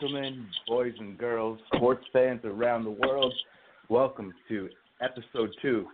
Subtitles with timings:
[0.00, 3.32] Gentlemen, boys and girls, sports fans around the world,
[3.88, 4.68] welcome to
[5.00, 5.86] episode two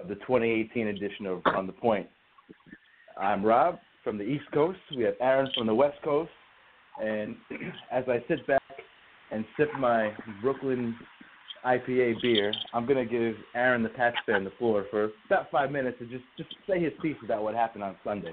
[0.00, 2.06] of the 2018 edition of On the Point.
[3.18, 4.78] I'm Rob from the East Coast.
[4.96, 6.30] We have Aaron from the West Coast.
[7.02, 7.36] And
[7.92, 8.62] as I sit back
[9.32, 10.12] and sip my
[10.42, 10.94] Brooklyn
[11.64, 15.72] IPA beer, I'm going to give Aaron the Pats fan the floor for about five
[15.72, 18.32] minutes to just, just say his piece about what happened on Sunday.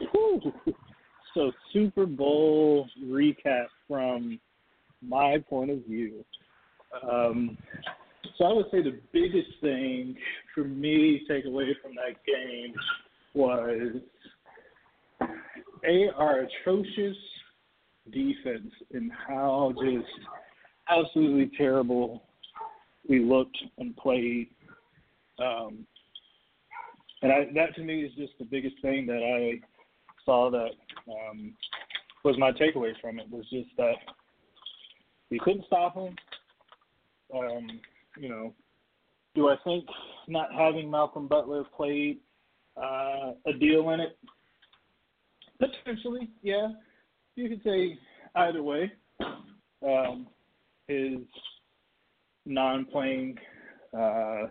[1.34, 4.40] So Super Bowl recap from
[5.02, 6.24] my point of view.
[7.08, 7.56] Um,
[8.36, 10.16] so I would say the biggest thing
[10.54, 12.74] for me to take away from that game
[13.34, 14.00] was
[15.88, 17.16] a our atrocious
[18.12, 20.06] defense and how just
[20.88, 22.24] absolutely terrible
[23.08, 24.48] we looked and played.
[25.38, 25.86] Um,
[27.22, 29.60] and I, that to me is just the biggest thing that I
[30.24, 30.70] saw that
[31.08, 31.54] um,
[32.24, 33.94] was my takeaway from it was just that
[35.30, 36.14] we couldn't stop him.
[37.34, 37.80] Um,
[38.18, 38.54] you know,
[39.34, 39.84] do I think
[40.28, 42.18] not having Malcolm Butler played
[42.76, 44.18] uh, a deal in it?
[45.58, 46.68] Potentially, yeah.
[47.36, 47.98] You could say
[48.34, 48.92] either way.
[49.86, 50.26] Um,
[50.88, 51.18] his
[52.44, 53.38] non-playing
[53.96, 54.46] uh,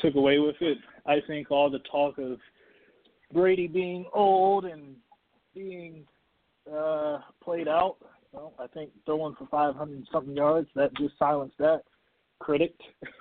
[0.00, 0.78] took away with it.
[1.06, 2.38] I think all the talk of
[3.32, 4.96] Brady being old and
[5.54, 6.04] being
[6.72, 7.96] uh, played out.
[8.32, 11.82] Well, I think throwing for 500 something yards that just silenced that
[12.38, 12.74] critic.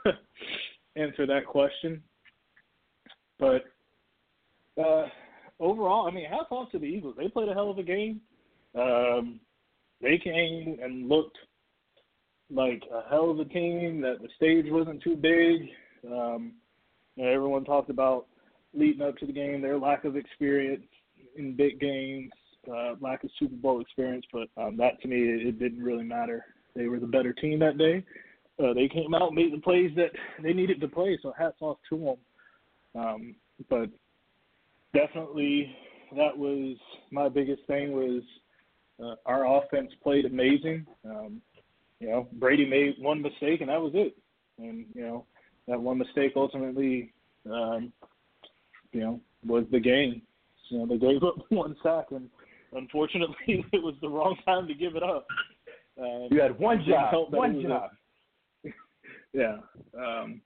[0.95, 2.01] Answer that question.
[3.39, 3.65] But
[4.81, 5.05] uh,
[5.59, 7.15] overall, I mean, hats off to the Eagles.
[7.17, 8.21] They played a hell of a game.
[8.75, 9.39] Um,
[10.01, 11.37] they came and looked
[12.51, 14.01] like a hell of a team.
[14.01, 15.69] That the stage wasn't too big.
[16.11, 16.53] Um,
[17.15, 18.27] you know, everyone talked about
[18.73, 20.85] leading up to the game, their lack of experience
[21.35, 22.31] in big games,
[22.71, 26.03] uh, lack of Super Bowl experience, but um, that to me it, it didn't really
[26.03, 26.45] matter.
[26.75, 28.03] They were the better team that day.
[28.63, 30.11] Uh, they came out and made the plays that
[30.41, 31.97] they needed to play, so hats off to
[32.93, 33.01] them.
[33.01, 33.35] Um,
[33.69, 33.89] but
[34.93, 35.75] definitely,
[36.15, 36.75] that was
[37.11, 38.23] my biggest thing was
[39.03, 40.85] uh, our offense played amazing.
[41.05, 41.41] Um,
[41.99, 44.15] you know, Brady made one mistake and that was it.
[44.59, 45.25] And you know,
[45.67, 47.13] that one mistake ultimately
[47.51, 47.91] um,
[48.97, 50.23] you know, was the game.
[50.69, 52.29] You know, they gave up one sack, and
[52.73, 53.35] unfortunately,
[53.71, 55.27] it was the wrong time to give it up.
[55.99, 57.91] Um, You had one job, one job.
[58.65, 58.69] A,
[59.33, 59.57] yeah,
[59.97, 60.41] um,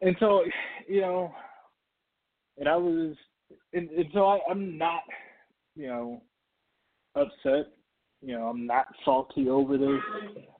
[0.00, 0.42] and so
[0.88, 1.32] you know,
[2.58, 3.14] and I was,
[3.72, 5.02] and, and so I, I'm not,
[5.76, 6.22] you know,
[7.14, 7.72] upset.
[8.20, 10.00] You know, I'm not salty over this.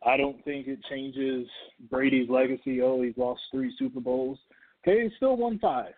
[0.07, 1.49] I don't think it changes
[1.91, 2.83] Brady's legacy.
[2.83, 4.39] Oh, he's lost three Super Bowls.
[4.87, 5.95] Okay, he still won five.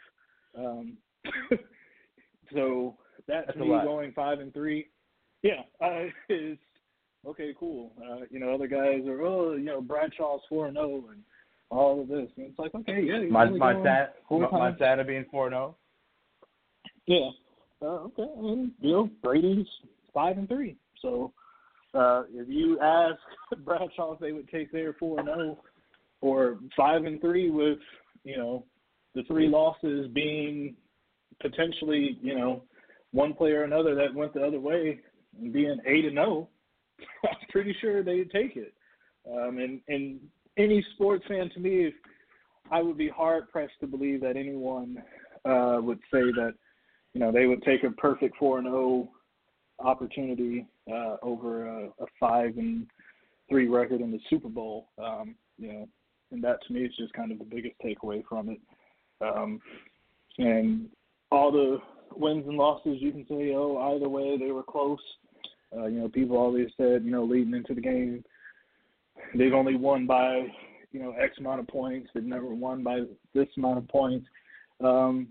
[0.57, 0.97] Um,
[2.53, 2.97] so
[3.29, 3.85] that That's to me lot.
[3.85, 4.87] going five and three,
[5.43, 6.59] yeah, uh, is
[7.27, 7.55] okay.
[7.59, 7.93] Cool.
[7.99, 11.23] Uh, you know, other guys are oh, you know, Bradshaw's four and zero, and
[11.71, 12.29] all of this.
[12.37, 14.77] And it's like, okay, yeah, he's my Montana, four Mon- times.
[14.81, 15.75] Montana being four oh?
[17.07, 17.33] zero.
[17.81, 17.87] Yeah.
[17.87, 18.27] Uh, okay.
[18.37, 19.67] I mean, you know, Brady's
[20.15, 20.77] five and three.
[21.03, 21.33] So
[21.95, 23.19] uh, if you ask
[23.65, 25.59] Bradshaw if they would take their four and zero
[26.21, 27.79] or five and three with
[28.25, 28.65] you know
[29.17, 30.77] the three losses being
[31.41, 32.63] potentially you know
[33.13, 35.01] one player or another that went the other way
[35.41, 36.49] and being eight and zero,
[37.25, 38.75] I'm pretty sure they'd take it.
[39.29, 40.21] Um, and and
[40.57, 41.95] any sports fan to me, if
[42.71, 45.03] I would be hard pressed to believe that anyone
[45.45, 46.55] uh, would say that
[47.15, 49.09] you know they would take a perfect four and zero
[49.79, 52.87] opportunity uh, over a, a five and
[53.49, 54.89] three record in the Super Bowl.
[55.03, 55.89] Um, you know,
[56.33, 58.59] and that to me is just kind of the biggest takeaway from it.
[59.21, 59.61] Um,
[60.39, 60.89] and
[61.31, 61.79] all the
[62.15, 64.99] wins and losses, you can say, oh, either way they were close.
[65.77, 68.25] Uh, you know, people always said, you know, leading into the game,
[69.35, 70.47] they've only won by,
[70.93, 72.09] you know, X amount of points.
[72.15, 73.01] They've never won by
[73.35, 74.27] this amount of points.
[74.83, 75.29] Um,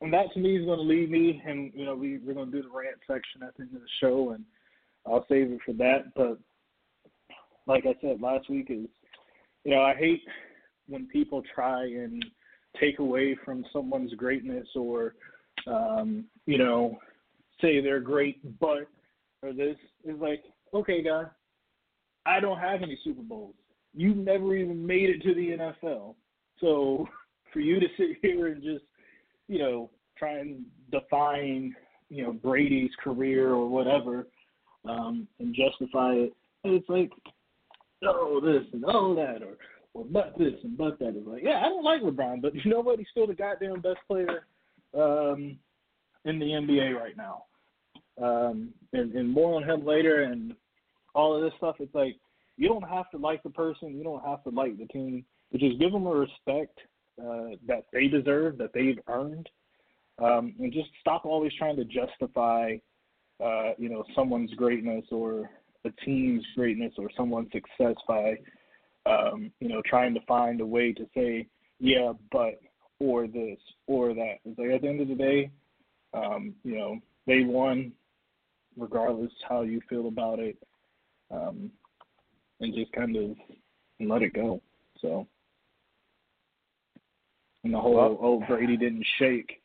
[0.00, 2.50] and that to me is going to lead me, and you know, we we're going
[2.50, 4.44] to do the rant section at the end of the show, and
[5.06, 6.14] I'll save it for that.
[6.14, 6.38] But
[7.66, 8.86] like I said last week, is
[9.64, 10.22] you know, I hate
[10.86, 12.24] when people try and
[12.80, 15.14] take away from someone's greatness or
[15.66, 16.98] um, you know,
[17.60, 18.88] say they're great, but
[19.42, 20.42] or this is like,
[20.74, 21.24] okay, guy,
[22.26, 23.54] I don't have any Super Bowls.
[23.94, 26.14] You've never even made it to the NFL.
[26.60, 27.08] So
[27.52, 28.84] for you to sit here and just,
[29.48, 31.74] you know, try and define,
[32.10, 34.26] you know, Brady's career or whatever,
[34.88, 36.32] um, and justify it,
[36.64, 37.10] it's like,
[38.04, 39.56] oh this and oh that or
[39.98, 41.14] or but this and but that.
[41.16, 42.98] It's like, yeah, I don't like LeBron, but you know what?
[42.98, 44.46] He's still the goddamn best player
[44.94, 45.58] um,
[46.24, 47.44] in the NBA right now.
[48.22, 50.54] Um, and, and more on him later and
[51.14, 51.76] all of this stuff.
[51.78, 52.16] It's like
[52.56, 55.60] you don't have to like the person, you don't have to like the team, but
[55.60, 56.78] just give them a respect
[57.20, 59.48] uh, that they deserve, that they've earned,
[60.22, 62.74] um, and just stop always trying to justify,
[63.42, 65.50] uh, you know, someone's greatness or
[65.84, 68.34] a team's greatness or someone's success by,
[69.08, 71.46] um, you know, trying to find a way to say,
[71.80, 72.60] yeah, but
[73.00, 74.36] or this or that.
[74.44, 75.50] It's like at the end of the day,
[76.14, 77.92] um, you know, they won,
[78.76, 80.56] regardless how you feel about it,
[81.30, 81.70] um,
[82.60, 83.36] and just kind of
[84.00, 84.60] let it go.
[85.00, 85.26] So,
[87.64, 89.62] and the whole Well- oh Brady didn't shake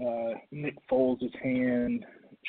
[0.00, 2.04] uh, Nick Foles' hand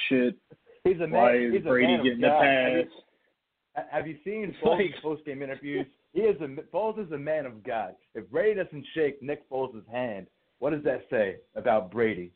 [0.10, 0.36] shit.
[0.84, 1.12] He's a man.
[1.12, 2.44] Why is he's a Brady man getting the God.
[2.46, 3.86] Have you- pass?
[3.92, 5.86] Have you seen Foles' like- post game interviews?
[6.16, 7.94] He is a Foles is a man of God.
[8.16, 10.28] If Brady doesn't shake Nick Foles' hand,
[10.60, 12.32] what does that say about Brady?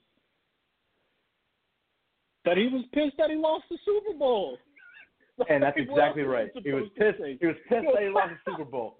[2.43, 4.57] That he was pissed that he lost the Super Bowl.
[5.49, 6.49] And that's exactly right.
[6.61, 7.19] He was pissed.
[7.39, 8.97] He was pissed that he lost the Super Bowl.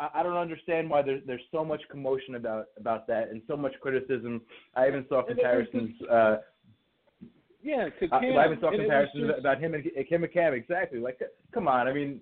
[0.00, 3.56] I, I don't understand why there's there's so much commotion about about that and so
[3.56, 4.40] much criticism.
[4.74, 5.90] I even saw And it was comparisons.
[6.10, 6.36] Uh,
[7.62, 8.36] Yeah, to I, Cam.
[8.38, 10.54] I even saw and it was comparisons just- about him and Kim and Cam.
[10.54, 11.00] Exactly.
[11.00, 11.20] Like,
[11.52, 11.86] come on.
[11.88, 12.20] I mean,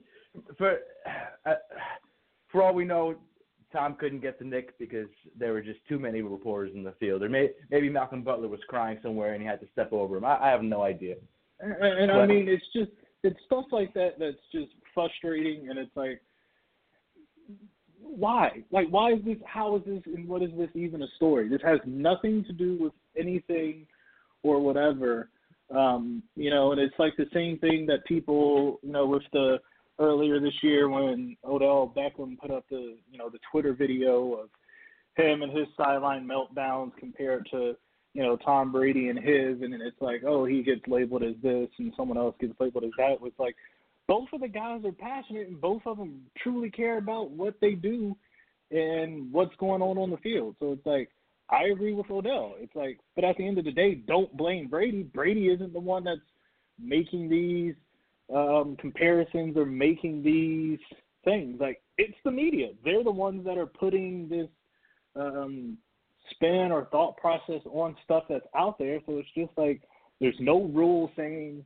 [0.56, 0.78] for
[1.46, 1.54] uh,
[2.50, 3.16] for all we know,
[3.72, 5.08] Tom couldn't get to Nick because
[5.38, 8.60] there were just too many reporters in the field, or may, maybe Malcolm Butler was
[8.69, 10.25] crying somewhere and he had to step over him.
[10.25, 11.16] I, I have no idea.
[11.60, 12.92] And, and I mean, it's just
[13.22, 16.22] it's stuff like that that's just frustrating, and it's like,
[18.00, 18.62] why?
[18.70, 19.36] Like, why is this?
[19.44, 20.02] How is this?
[20.06, 21.48] And what is this even a story?
[21.48, 23.86] This has nothing to do with anything
[24.43, 25.31] or whatever.
[25.74, 29.58] Um, you know, and it's like the same thing that people, you know, with the
[29.98, 34.48] earlier this year when Odell Beckham put up the, you know, the Twitter video of
[35.17, 37.76] him and his sideline meltdowns compared to
[38.14, 41.34] you know, Tom Brady and his, and then it's like, oh, he gets labeled as
[41.43, 43.19] this, and someone else gets labeled as that.
[43.22, 43.55] It's like
[44.06, 47.72] both of the guys are passionate, and both of them truly care about what they
[47.72, 48.17] do
[48.70, 50.56] and what's going on on the field.
[50.58, 51.10] So it's like,
[51.50, 52.55] I agree with Odell.
[52.58, 55.02] It's like, but at the end of the day, don't blame Brady.
[55.02, 56.20] Brady isn't the one that's
[56.82, 57.74] making these
[58.35, 60.79] um, comparisons or making these
[61.25, 61.61] things.
[61.61, 62.69] Like, it's the media.
[62.85, 64.49] They're the ones that are putting this
[65.17, 65.79] um,
[66.31, 69.01] spin or thought process on stuff that's out there.
[69.06, 69.82] So it's just like
[70.20, 71.65] there's no rule saying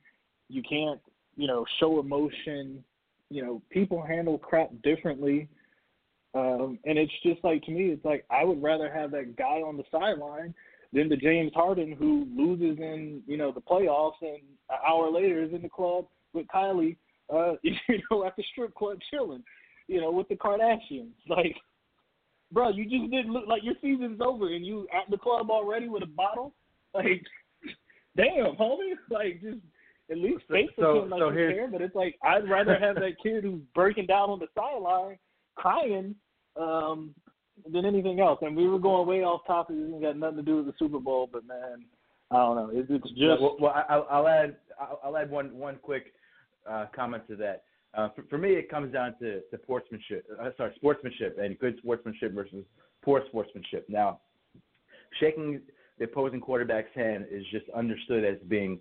[0.49, 1.01] you can't,
[1.37, 2.85] you know, show emotion.
[3.31, 5.49] You know, people handle crap differently.
[6.35, 9.61] Um, and it's just like to me, it's like I would rather have that guy
[9.61, 10.55] on the sideline
[10.93, 14.41] than the James Harden who loses in, you know, the playoffs and
[14.71, 16.97] an hour later is in the club with Kylie,
[17.33, 17.75] uh, you
[18.11, 19.43] know, at the strip club chilling,
[19.89, 21.11] you know, with the Kardashians.
[21.29, 21.57] Like
[22.53, 25.89] bro, you just didn't look like your season's over and you at the club already
[25.89, 26.55] with a bottle.
[26.95, 27.23] Like,
[28.19, 29.57] damn, homie, like just
[30.11, 31.69] at least fake so- pretend like so you here's- care.
[31.71, 35.17] But it's like I'd rather have that kid who's breaking down on the sideline,
[35.55, 36.15] crying,
[36.61, 37.15] um,
[37.73, 38.41] than anything else.
[38.43, 39.77] And we were going way off topic.
[39.79, 41.85] It got nothing to do with the Super Bowl, but man,
[42.31, 42.71] I don't know.
[42.73, 46.13] It's, it's just well, well I'll, I'll add I'll, I'll add one one quick
[46.69, 47.65] uh, comment to that.
[47.95, 50.27] Uh, for, for, me, it comes down to, sportsmanship.
[50.41, 52.65] Uh, sorry, sportsmanship and good sportsmanship versus
[53.03, 53.87] poor sportsmanship.
[53.89, 54.21] Now,
[55.21, 55.61] shaking
[55.99, 58.79] the opposing quarterback's hand is just understood as being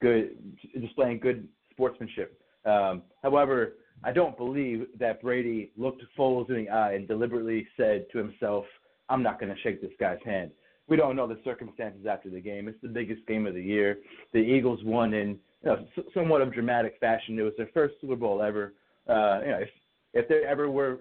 [0.00, 0.36] good,
[0.80, 2.40] displaying good sportsmanship.
[2.64, 8.06] Um, however, I don't believe that Brady looked Foles in the eye and deliberately said
[8.12, 8.64] to himself,
[9.08, 10.50] "I'm not going to shake this guy's hand."
[10.86, 12.68] We don't know the circumstances after the game.
[12.68, 13.98] It's the biggest game of the year.
[14.32, 17.38] The Eagles won in you know, somewhat of dramatic fashion.
[17.38, 18.74] It was their first Super Bowl ever.
[19.08, 19.68] Uh, you know, if
[20.12, 21.00] if there ever were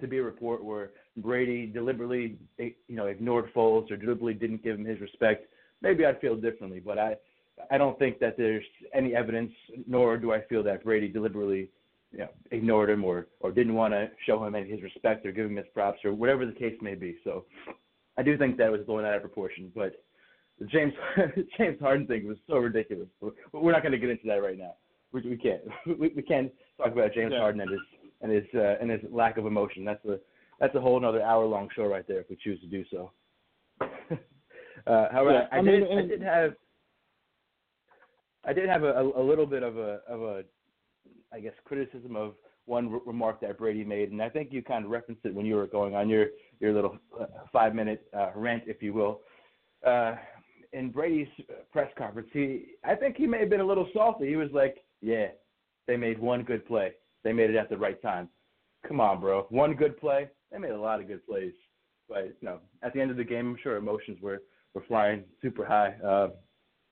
[0.00, 4.78] to be a report where Brady deliberately, you know, ignored Foles or deliberately didn't give
[4.78, 5.46] him his respect,
[5.82, 6.80] maybe I'd feel differently.
[6.80, 7.16] But I,
[7.70, 8.64] I don't think that there's
[8.94, 9.52] any evidence,
[9.86, 11.70] nor do I feel that Brady deliberately,
[12.12, 15.32] you know, ignored him or or didn't want to show him any his respect or
[15.32, 17.16] give him his props or whatever the case may be.
[17.24, 17.44] So,
[18.18, 19.72] I do think that was blown out of proportion.
[19.74, 20.02] But
[20.60, 20.92] the James
[21.58, 23.08] James Harden thing was so ridiculous.
[23.52, 24.74] We're not going to get into that right now.
[25.12, 25.62] We, we can't.
[25.98, 27.40] We, we can't talk about James yeah.
[27.40, 27.80] Harden and his
[28.20, 29.84] and his uh, and his lack of emotion.
[29.84, 30.18] That's a
[30.60, 33.10] that's a whole another hour long show right there if we choose to do so.
[33.80, 36.52] uh, however, yeah, I, I, mean, did I did have
[38.44, 40.44] I did have a, a, little bit of a of a
[41.32, 42.34] I guess criticism of
[42.66, 45.46] one re- remark that Brady made, and I think you kind of referenced it when
[45.46, 46.26] you were going on your
[46.60, 49.20] your little uh, five minute uh, rant, if you will.
[49.86, 50.16] Uh,
[50.72, 51.28] in Brady's
[51.72, 54.28] press conference, he I think he may have been a little salty.
[54.28, 55.28] He was like, "Yeah,
[55.86, 56.92] they made one good play.
[57.24, 58.28] They made it at the right time.
[58.86, 59.46] Come on, bro.
[59.50, 60.28] One good play.
[60.50, 61.52] They made a lot of good plays,
[62.08, 64.42] but you know, at the end of the game, I'm sure emotions were
[64.74, 65.94] were flying super high.
[66.04, 66.28] Uh,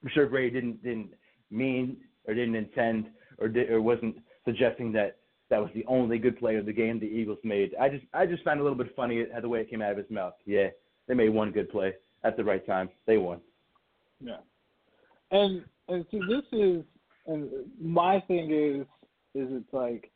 [0.02, 1.10] I'm sure Brady didn't didn't
[1.50, 3.06] mean or didn't intend
[3.38, 5.16] or did, or wasn't suggesting that
[5.50, 7.74] that was the only good play of the game the Eagles made.
[7.80, 9.92] I just I just found it a little bit funny the way it came out
[9.92, 10.34] of his mouth.
[10.44, 10.68] Yeah,
[11.06, 11.94] they made one good play
[12.24, 12.90] at the right time.
[13.06, 13.40] They won.
[14.20, 14.38] Yeah,
[15.30, 16.84] and and see this is
[17.26, 17.48] and
[17.80, 18.86] my thing is
[19.34, 20.10] is it's like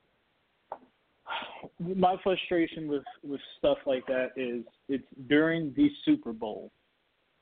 [1.78, 6.72] my frustration with with stuff like that is it's during the Super Bowl,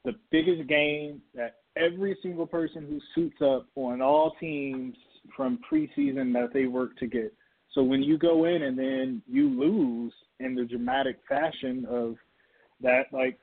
[0.04, 4.96] the biggest game that every single person who suits up on all teams
[5.36, 7.32] from preseason that they work to get.
[7.72, 12.16] So when you go in and then you lose in the dramatic fashion of
[12.80, 13.38] that, like,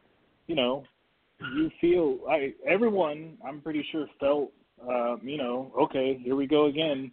[0.48, 0.84] you know,
[1.40, 4.52] you feel I everyone I'm pretty sure felt,
[4.82, 7.12] uh, you know, okay, here we go again,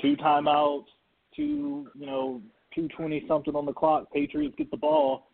[0.00, 0.86] two timeouts,
[1.34, 2.40] two, you know,
[2.74, 4.12] two twenty something on the clock.
[4.12, 5.28] Patriots get the ball,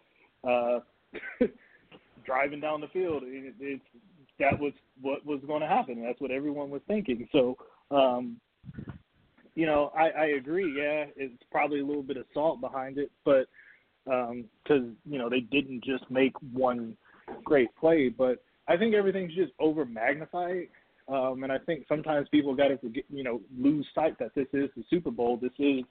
[0.48, 0.80] uh,
[2.24, 3.22] driving down the field.
[3.24, 3.84] It, it's
[4.38, 6.02] that was what was going to happen.
[6.02, 7.28] That's what everyone was thinking.
[7.32, 7.56] So,
[7.90, 8.36] um,
[9.54, 10.72] you know, I, I agree.
[10.76, 13.48] Yeah, it's probably a little bit of salt behind it, but
[14.04, 16.96] because um, you know they didn't just make one
[17.44, 20.68] great play, but I think everything's just over magnified.
[21.08, 24.46] Um, and I think sometimes people got to forget, you know, lose sight that this
[24.52, 25.38] is the Super Bowl.
[25.40, 25.84] This is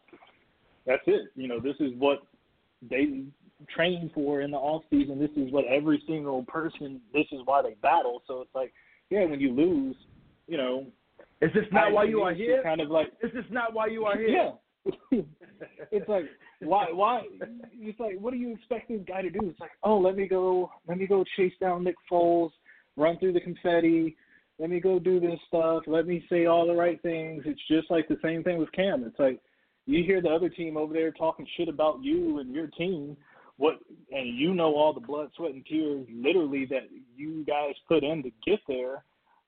[0.85, 1.31] that's it.
[1.35, 2.19] You know, this is what
[2.87, 3.23] they
[3.75, 5.19] train for in the off season.
[5.19, 7.01] This is what every single person.
[7.13, 8.21] This is why they battle.
[8.27, 8.73] So it's like,
[9.09, 9.95] yeah, when you lose,
[10.47, 10.85] you know,
[11.41, 12.61] is this not I, why you are here?
[12.63, 14.29] Kind of like, is this not why you are here?
[14.29, 14.51] Yeah.
[15.91, 16.25] it's like
[16.61, 17.21] why why
[17.73, 19.39] it's like what do you expect this guy to do?
[19.43, 22.51] It's like, oh let me go let me go chase down Nick Foles,
[22.95, 24.15] run through the confetti,
[24.59, 27.43] let me go do this stuff, let me say all the right things.
[27.45, 29.03] It's just like the same thing with Cam.
[29.03, 29.39] It's like
[29.85, 33.15] you hear the other team over there talking shit about you and your team,
[33.57, 33.75] what
[34.11, 38.23] and you know all the blood, sweat, and tears literally that you guys put in
[38.23, 39.03] to get there,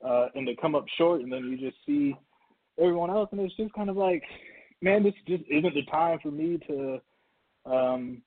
[0.06, 2.16] uh, and to come up short, and then you just see
[2.80, 4.24] everyone else, and it's just kind of like,
[4.82, 7.00] man, this just isn't the time for me to,
[7.66, 8.22] um,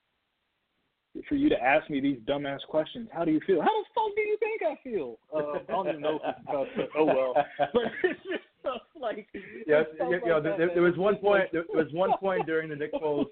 [1.27, 3.07] for you to ask me these dumbass questions.
[3.11, 3.61] How do you feel?
[3.61, 5.17] How the fuck do you think I feel?
[5.33, 7.33] Uh, I don't even know it's oh well,
[7.73, 9.27] but it's just stuff like
[9.67, 11.45] yes, yeah, like there, there, was one point.
[11.51, 13.27] There was one point during the Nick Foles.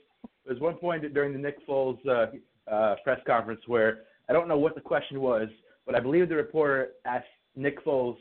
[0.46, 4.00] There was one point during the Nick Foles uh, uh, press conference where
[4.30, 5.48] I don't know what the question was,
[5.86, 7.26] but I believe the reporter asked
[7.56, 8.18] Nick Foles,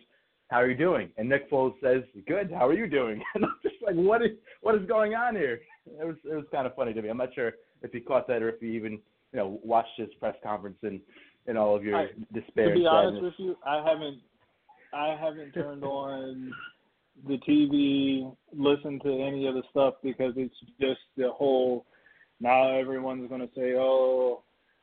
[0.50, 2.50] "How are you doing?" And Nick Foles says, "Good.
[2.50, 5.61] How are you doing?" And I'm just like, "What is what is going on here?"
[5.87, 7.09] It was it was kind of funny to me.
[7.09, 7.52] I'm not sure
[7.83, 8.92] if he caught that or if he even
[9.33, 11.00] you know watched his press conference and
[11.47, 12.69] and all of your I, despair.
[12.69, 14.21] To be honest with you, I haven't
[14.92, 16.52] I haven't turned on
[17.26, 21.87] the TV, listened to any of the stuff because it's just the whole.
[22.40, 24.42] Now everyone's going to say, "Oh,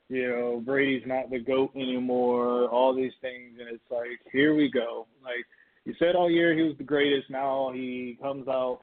[0.10, 4.70] you know, Brady's not the goat anymore." All these things, and it's like, here we
[4.70, 5.08] go.
[5.24, 5.46] Like
[5.88, 7.29] you said all year, he was the greatest.
[7.29, 8.82] Now he comes out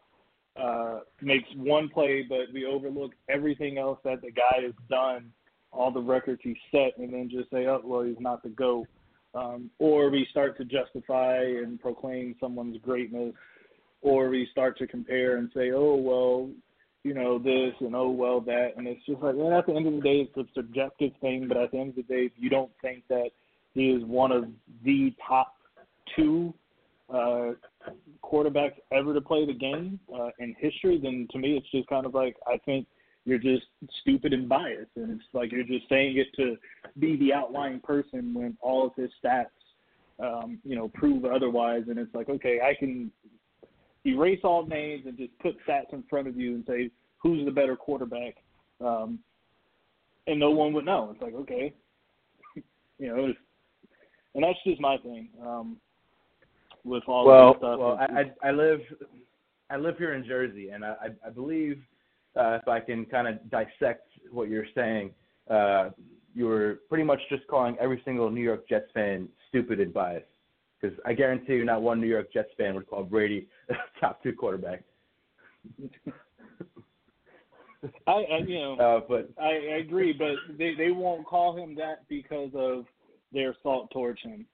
[0.57, 5.31] uh, makes one play, but we overlook everything else that the guy has done,
[5.71, 8.87] all the records he set, and then just say, oh, well, he's not the GOAT.
[9.35, 13.35] Um, or we start to justify and proclaim someone's greatness,
[14.01, 16.49] or we start to compare and say, oh, well,
[17.03, 18.71] you know, this and oh, well, that.
[18.79, 21.49] And it's just like, well, at the end of the day, it's a subjective thing,
[21.49, 23.31] but at the end of the day, if you don't think that
[23.75, 24.45] he is one of
[24.85, 25.53] the top
[26.17, 26.55] two
[27.13, 27.53] uh,
[28.23, 32.07] quarterbacks ever to play the game uh, in history, then to me it's just kind
[32.07, 32.87] of like I think
[33.25, 33.65] you're just
[34.01, 36.57] stupid and biased, and it's like you're just saying it to
[36.99, 39.47] be the outlying person when all of his stats,
[40.21, 41.85] um, you know, prove otherwise.
[41.89, 43.11] And it's like, okay, I can
[44.05, 47.51] erase all names and just put stats in front of you and say who's the
[47.51, 48.37] better quarterback,
[48.85, 49.19] um,
[50.27, 51.11] and no one would know.
[51.13, 51.73] It's like, okay,
[52.99, 53.33] you know,
[54.35, 55.29] and that's just my thing.
[55.43, 55.79] Um,
[56.85, 57.79] with all well, of stuff.
[57.79, 58.81] Well, I, I I live
[59.71, 60.95] I live here in Jersey, and I
[61.27, 61.79] I believe
[62.37, 65.11] uh, if I can kind of dissect what you're saying,
[65.51, 65.91] uh,
[66.35, 70.27] you were pretty much just calling every single New York Jets fan stupid and biased.
[70.81, 73.49] Because I guarantee you, not one New York Jets fan would call Brady
[74.01, 74.83] top two quarterback.
[78.07, 81.75] I, I you know, uh, but I, I agree, but they they won't call him
[81.77, 82.87] that because of
[83.33, 84.47] their salt towards him.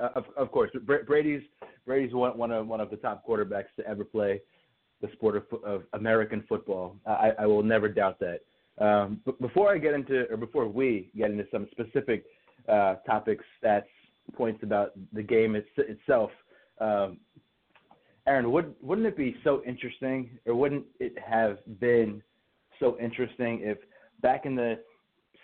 [0.00, 0.70] Uh, of, of course,
[1.06, 1.42] Brady's
[1.86, 4.40] Brady's one one of one of the top quarterbacks to ever play
[5.00, 6.96] the sport of, of American football.
[7.06, 8.40] I, I will never doubt that.
[8.78, 12.24] Um, but before I get into, or before we get into some specific
[12.68, 13.82] uh, topics, stats,
[14.34, 16.30] points about the game it's, itself,
[16.80, 17.18] um,
[18.26, 22.22] Aaron, would, wouldn't it be so interesting, or wouldn't it have been
[22.78, 23.78] so interesting if
[24.20, 24.78] back in the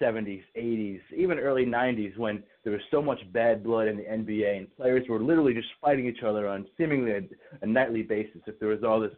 [0.00, 4.56] 70s, 80s, even early 90s when there was so much bad blood in the NBA
[4.56, 7.20] and players were literally just fighting each other on seemingly a,
[7.62, 8.40] a nightly basis.
[8.46, 9.12] If there was all this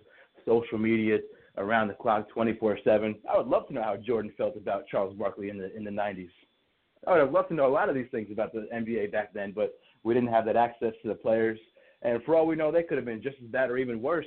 [0.47, 1.19] social media
[1.57, 5.51] around the clock 24/7, I would love to know how Jordan felt about Charles Barkley
[5.51, 6.31] in the in the 90s.
[7.07, 9.33] I would have loved to know a lot of these things about the NBA back
[9.33, 11.59] then, but we didn't have that access to the players.
[12.03, 14.27] And for all we know, they could have been just as bad or even worse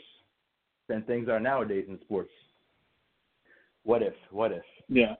[0.88, 2.32] than things are nowadays in sports.
[3.84, 4.13] What if?
[4.32, 4.63] What if?
[4.89, 5.15] Yeah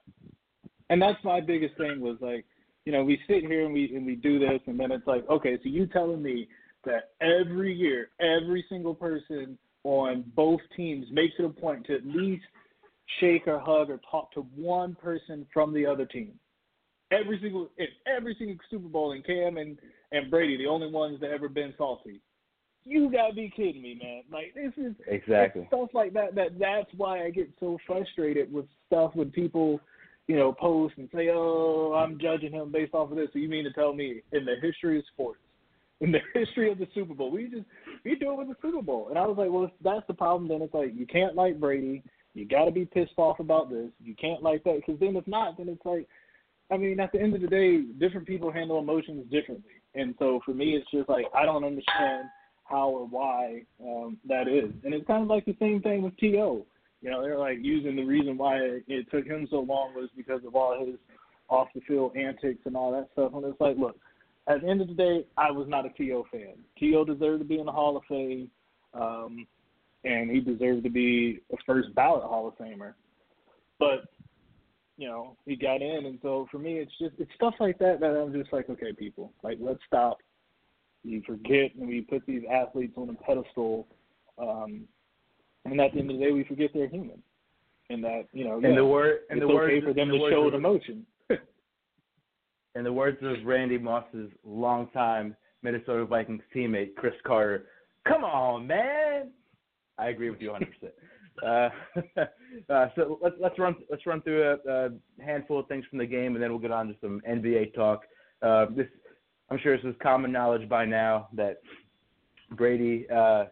[0.90, 2.46] and that's my biggest thing was like,
[2.86, 5.28] you know, we sit here and we and we do this, and then it's like,
[5.30, 6.48] okay, so you telling me
[6.86, 12.06] that every year, every single person on both teams makes it a point to at
[12.06, 12.44] least
[13.20, 16.34] shake or hug or talk to one person from the other team.
[17.12, 19.78] Every single in every single Super Bowl, and Cam and
[20.12, 22.22] and Brady, the only ones that ever been salty.
[22.86, 24.24] You gotta be kidding me, man!
[24.32, 26.36] Like this is exactly stuff like that.
[26.36, 29.80] That that's why I get so frustrated with stuff when people
[30.28, 33.50] you know, post and say, "Oh, I'm judging him based off of this." So you
[33.50, 35.40] mean to tell me in the history of sports,
[36.02, 37.66] in the history of the Super Bowl, we just
[38.04, 39.08] we do it with the Super Bowl?
[39.10, 42.04] And I was like, well, that's the problem, then it's like you can't like Brady.
[42.36, 43.90] You got to be pissed off about this.
[44.04, 46.08] You can't like that because then if not, then it's like,
[46.72, 49.70] I mean, at the end of the day, different people handle emotions differently.
[49.94, 52.26] And so for me, it's just like I don't understand
[52.64, 54.72] how or why um, that is.
[54.84, 56.66] And it's kind of like the same thing with T.O.
[57.04, 60.40] You know, they're like using the reason why it took him so long was because
[60.48, 60.96] of all his
[61.50, 63.34] off the field antics and all that stuff.
[63.36, 63.98] And it's like, look,
[64.48, 66.26] at the end of the day, I was not a T.O.
[66.32, 66.54] fan.
[66.80, 67.04] T.O.
[67.04, 68.50] deserved to be in the Hall of Fame,
[68.94, 69.46] um,
[70.06, 72.94] and he deserved to be a first ballot Hall of Famer.
[73.80, 74.06] But
[74.96, 78.00] you know, he got in, and so for me, it's just it's stuff like that
[78.00, 80.20] that I'm just like, okay, people, like let's stop.
[81.04, 83.88] You forget, and we put these athletes on a pedestal
[84.38, 84.88] um,
[85.66, 87.22] and at the end of the day, we forget they're human,
[87.90, 90.10] and that you know, yeah, and the word, and it's the okay words, for them
[90.10, 91.06] the to show emotion.
[92.76, 97.66] in the words of Randy Moss's longtime Minnesota Vikings teammate Cris Carter,
[98.08, 99.32] "Come on, man."
[99.98, 100.74] I agree with you 100.
[100.74, 100.94] percent
[101.46, 101.70] uh,
[102.74, 104.90] uh, so let's let's run let's run through a, a,
[105.24, 108.02] handful of things from the game, and then we'll get on to some NBA talk.
[108.42, 108.88] Uh, this
[109.50, 111.58] I'm sure this is common knowledge by now that
[112.52, 113.46] Brady uh,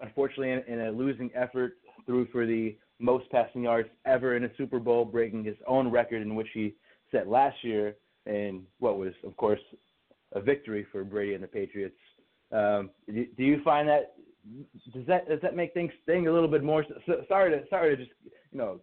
[0.00, 4.50] unfortunately, in, in a losing effort, threw for the most passing yards ever in a
[4.56, 6.74] Super Bowl, breaking his own record in which he
[7.10, 9.60] set last year, and what was, of course,
[10.32, 11.96] a victory for Brady and the Patriots.
[12.52, 14.14] Um, do, do you find that
[14.92, 16.84] does that does that make things sting a little bit more?
[17.06, 18.16] So, sorry to sorry to just
[18.52, 18.80] you know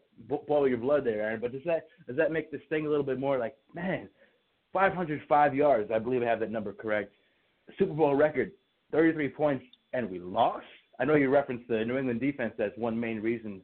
[0.48, 3.06] boil your blood there, Aaron, but does that does that make this sting a little
[3.06, 3.38] bit more?
[3.38, 4.08] Like man,
[4.74, 7.14] 505 yards, I believe I have that number correct.
[7.78, 8.52] Super Bowl record,
[8.92, 10.66] 33 points, and we lost.
[11.00, 13.62] I know you referenced the New England defense as one main reason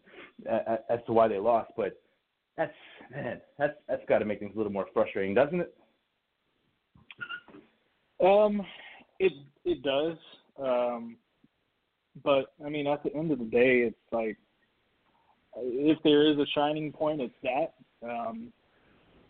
[0.50, 2.00] uh, as to why they lost, but
[2.58, 2.74] that's
[3.12, 5.76] man, that's that's got to make things a little more frustrating, doesn't it?
[8.24, 8.62] Um,
[9.20, 9.34] it
[9.66, 10.18] it does.
[10.62, 11.18] Um,
[12.24, 14.38] but I mean, at the end of the day, it's like
[15.58, 17.74] if there is a shining point, it's that.
[18.08, 18.54] Um,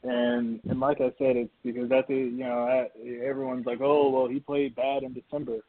[0.03, 2.87] and and like I said, it's because at the you know
[3.25, 5.59] everyone's like, oh well, he played bad in December.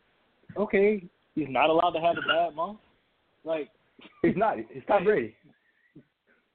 [0.57, 2.79] Okay, he's not allowed to have a bad month.
[3.45, 3.71] Like
[4.23, 4.57] he's not.
[4.73, 5.37] He's Tom Brady.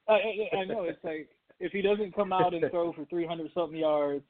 [0.07, 3.51] I, I, I know it's like if he doesn't come out and throw for 300
[3.53, 4.23] something yards,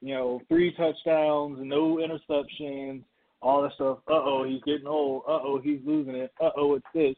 [0.00, 3.02] you know, three touchdowns, no interceptions,
[3.42, 3.98] all that stuff.
[4.08, 5.22] Uh oh, he's getting old.
[5.28, 6.32] Uh oh, he's losing it.
[6.42, 7.14] Uh oh, it's this.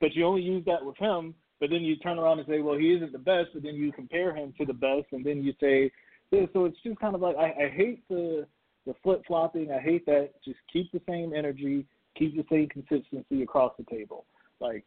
[0.00, 1.34] But you only use that with him.
[1.58, 3.48] But then you turn around and say, well, he isn't the best.
[3.54, 5.90] But then you compare him to the best, and then you say,
[6.30, 8.46] yeah, so it's just kind of like I, I hate the
[8.86, 9.70] the flip flopping.
[9.72, 10.30] I hate that.
[10.44, 11.86] Just keep the same energy,
[12.18, 14.24] keep the same consistency across the table.
[14.60, 14.84] Like,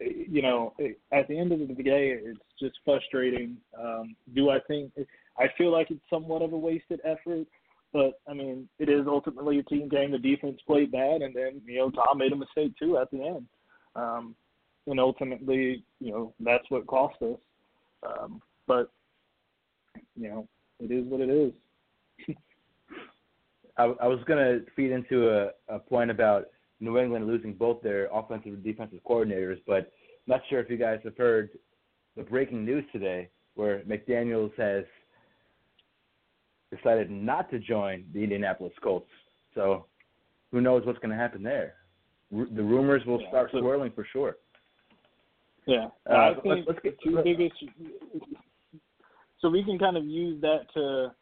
[0.00, 0.74] you know,
[1.12, 3.56] at the end of the day, it's just frustrating.
[3.80, 4.92] Um, do I think?
[5.38, 7.46] I feel like it's somewhat of a wasted effort.
[7.92, 10.10] But I mean, it is ultimately a team game.
[10.10, 13.22] The defense played bad, and then you know Tom made a mistake too at the
[13.22, 13.46] end.
[13.94, 14.34] Um,
[14.86, 17.38] and ultimately, you know, that's what cost us.
[18.04, 18.90] Um, but
[20.16, 20.48] you know,
[20.80, 21.52] it is what it is.
[23.76, 26.46] I, I was gonna feed into a, a point about
[26.80, 30.76] New England losing both their offensive and defensive coordinators, but I'm not sure if you
[30.76, 31.50] guys have heard
[32.16, 34.84] the breaking news today, where McDaniels has
[36.74, 39.10] decided not to join the Indianapolis Colts.
[39.54, 39.86] So,
[40.50, 41.74] who knows what's going to happen there?
[42.36, 44.36] R- the rumors will yeah, start swirling for sure.
[45.66, 47.54] Yeah, uh, I think let's, let's get, two biggest.
[49.40, 51.14] So we can kind of use that to,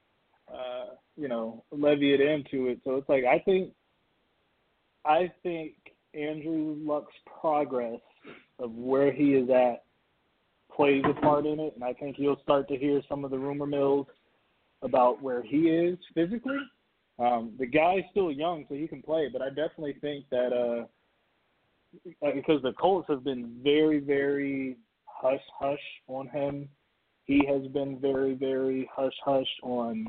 [0.52, 0.86] uh,
[1.22, 2.80] you know, levy it into it.
[2.84, 3.72] So it's like I think,
[5.04, 5.74] I think
[6.14, 8.00] Andrew Luck's progress
[8.58, 9.84] of where he is at
[10.74, 13.38] plays a part in it, and I think you'll start to hear some of the
[13.38, 14.06] rumor mills
[14.82, 16.58] about where he is physically.
[17.18, 20.52] Um, the guy's still young, so he can play, but I definitely think that.
[20.52, 20.86] uh
[22.34, 26.68] because the Colts have been very, very hush hush on him.
[27.26, 30.06] He has been very, very hush hush on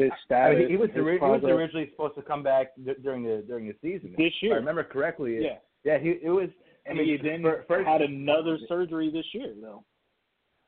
[0.00, 0.56] his status.
[0.56, 3.44] I mean, he, was ori- he was originally supposed to come back d- during the
[3.46, 4.14] during the season.
[4.16, 5.38] This year, if I remember correctly.
[5.40, 5.98] Yeah, yeah.
[5.98, 6.48] He it was.
[6.88, 9.84] I mean, he then for, first, had another surgery this year, though.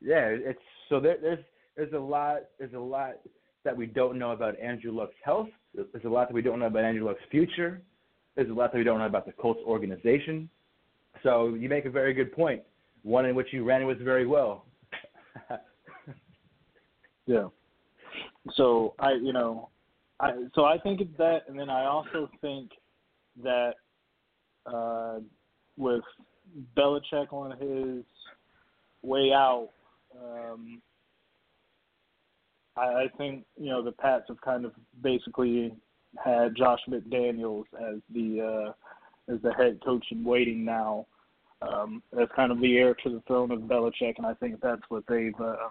[0.01, 1.43] Yeah, it's so there, there's
[1.75, 3.15] there's a lot there's a lot
[3.63, 5.49] that we don't know about Andrew Luck's health.
[5.73, 7.81] There's a lot that we don't know about Andrew Luck's future.
[8.35, 10.49] There's a lot that we don't know about the Colts organization.
[11.21, 12.61] So you make a very good point,
[13.03, 14.65] one in which you ran with very well.
[17.25, 17.47] yeah.
[18.51, 19.69] So I, you know,
[20.19, 22.71] I so I think it's that, and then I also think
[23.41, 23.73] that
[24.65, 25.19] uh,
[25.77, 26.03] with
[26.77, 28.03] Belichick on his
[29.01, 29.69] way out,
[30.21, 30.81] um,
[32.75, 35.73] I, I think you know the Pats have kind of basically
[36.23, 41.05] had Josh McDaniels as the uh, as the head coach in waiting now,
[41.61, 44.81] um, as kind of the heir to the throne of Belichick, and I think that's
[44.89, 45.69] what they've uh,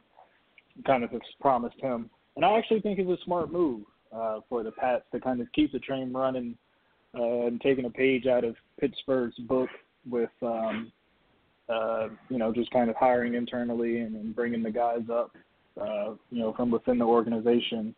[0.86, 2.10] kind of promised him.
[2.36, 3.82] And I actually think it's a smart move
[4.14, 6.56] uh, for the Pats to kind of keep the train running
[7.14, 9.68] uh, and taking a page out of Pittsburgh's book
[10.08, 10.90] with, um,
[11.68, 15.30] uh, you know, just kind of hiring internally and, and bringing the guys up,
[15.80, 17.94] uh, you know, from within the organization.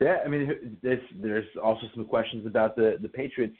[0.00, 3.54] Yeah, I mean, there's there's also some questions about the the Patriots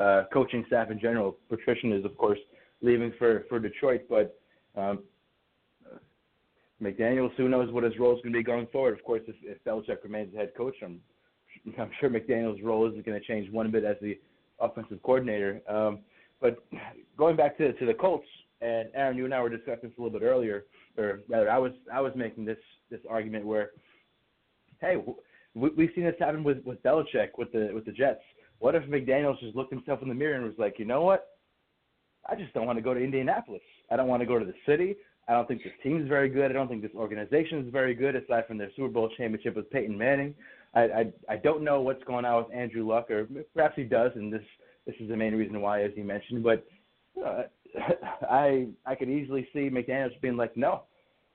[0.00, 1.36] uh, coaching staff in general.
[1.50, 2.38] Patricia is, of course,
[2.80, 4.40] leaving for for Detroit, but
[4.74, 5.00] um,
[6.82, 8.94] McDaniels, who knows what his role is going to be going forward.
[8.94, 11.00] Of course, if, if Belichick remains the head coach, I'm
[11.78, 14.18] I'm sure McDaniels' role isn't going to change one bit as the
[14.60, 15.60] offensive coordinator.
[15.68, 16.00] Um,
[16.40, 16.56] but
[17.16, 18.26] going back to to the Colts,
[18.60, 20.64] and Aaron, you and I were discussing this a little bit earlier,
[20.96, 22.58] or rather, I was I was making this
[22.90, 23.70] this argument where,
[24.80, 24.96] hey,
[25.54, 28.22] we, we've seen this happen with with Belichick with the with the Jets.
[28.58, 31.28] What if McDaniels just looked himself in the mirror and was like, you know what?
[32.28, 33.62] I just don't want to go to Indianapolis.
[33.90, 34.96] I don't want to go to the city.
[35.28, 36.50] I don't think this team is very good.
[36.50, 39.70] I don't think this organization is very good, aside from their Super Bowl championship with
[39.70, 40.34] Peyton Manning.
[40.74, 44.12] I I, I don't know what's going on with Andrew Luck, or perhaps he does,
[44.14, 44.42] and this
[44.86, 46.42] this is the main reason why, as you mentioned.
[46.42, 46.66] But
[47.24, 47.42] uh,
[48.30, 50.82] I I could easily see McDaniels being like, no,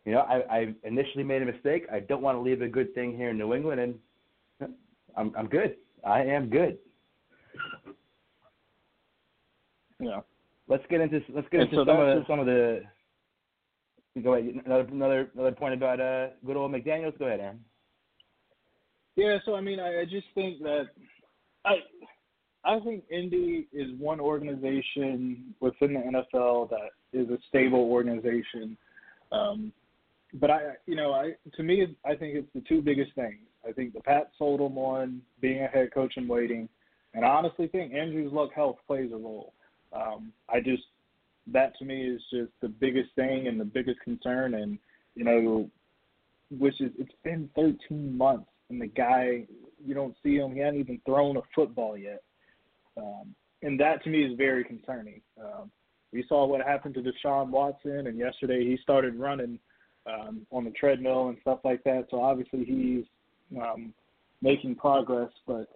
[0.05, 1.85] you know, I, I initially made a mistake.
[1.91, 4.73] I don't want to leave a good thing here in New England, and
[5.15, 5.75] I'm I'm good.
[6.05, 6.77] I am good.
[9.99, 10.21] Yeah.
[10.67, 12.81] Let's get into let's get and into so some of the, some of the.
[14.21, 14.61] Go ahead.
[14.65, 17.17] Another another another point about uh good old McDaniels.
[17.17, 17.59] Go ahead, Aaron.
[19.15, 19.37] Yeah.
[19.45, 20.87] So I mean, I, I just think that
[21.65, 21.75] I
[22.63, 28.77] I think Indy is one organization within the NFL that is a stable organization.
[29.31, 29.71] Um,
[30.33, 33.39] but I, you know, I to me, I think it's the two biggest things.
[33.67, 36.69] I think the Pat sold him on being a head coach and waiting,
[37.13, 39.53] And I honestly think Andrew's luck health plays a role.
[39.93, 40.83] Um, I just
[41.51, 44.55] that to me is just the biggest thing and the biggest concern.
[44.55, 44.77] And
[45.15, 45.69] you know,
[46.51, 49.45] which is it's been 13 months and the guy
[49.85, 50.53] you don't see him.
[50.53, 52.23] He hasn't even thrown a football yet.
[52.97, 55.21] Um, and that to me is very concerning.
[55.39, 55.71] Um,
[56.11, 59.59] we saw what happened to Deshaun Watson, and yesterday he started running
[60.07, 62.07] um, on the treadmill and stuff like that.
[62.09, 63.05] So obviously he's
[63.61, 63.93] um,
[64.41, 65.67] making progress, but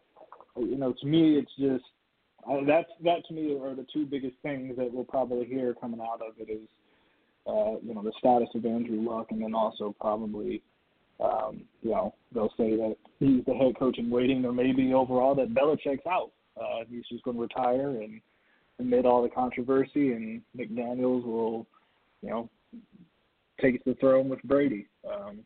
[0.57, 1.85] you know, to me, it's just
[2.49, 6.01] uh, that's that to me are the two biggest things that we'll probably hear coming
[6.01, 6.67] out of it is
[7.47, 10.61] uh, you know the status of Andrew Luck, and then also probably
[11.19, 15.35] um, you know they'll say that he's the head coach in waiting, or maybe overall
[15.35, 16.31] that Belichick's out.
[16.59, 18.21] Uh, he's just going to retire and
[18.79, 21.65] amid all the controversy, and McDaniels will
[22.21, 22.49] you know
[23.59, 24.87] take the throne with Brady.
[25.09, 25.39] Um,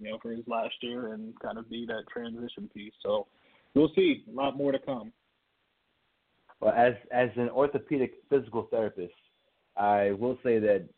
[0.00, 2.92] you know, for his last year and kind of be that transition piece.
[3.02, 3.26] So
[3.74, 4.24] we'll see.
[4.30, 5.12] A lot more to come.
[6.60, 9.14] Well, as as an orthopedic physical therapist,
[9.76, 10.88] I will say that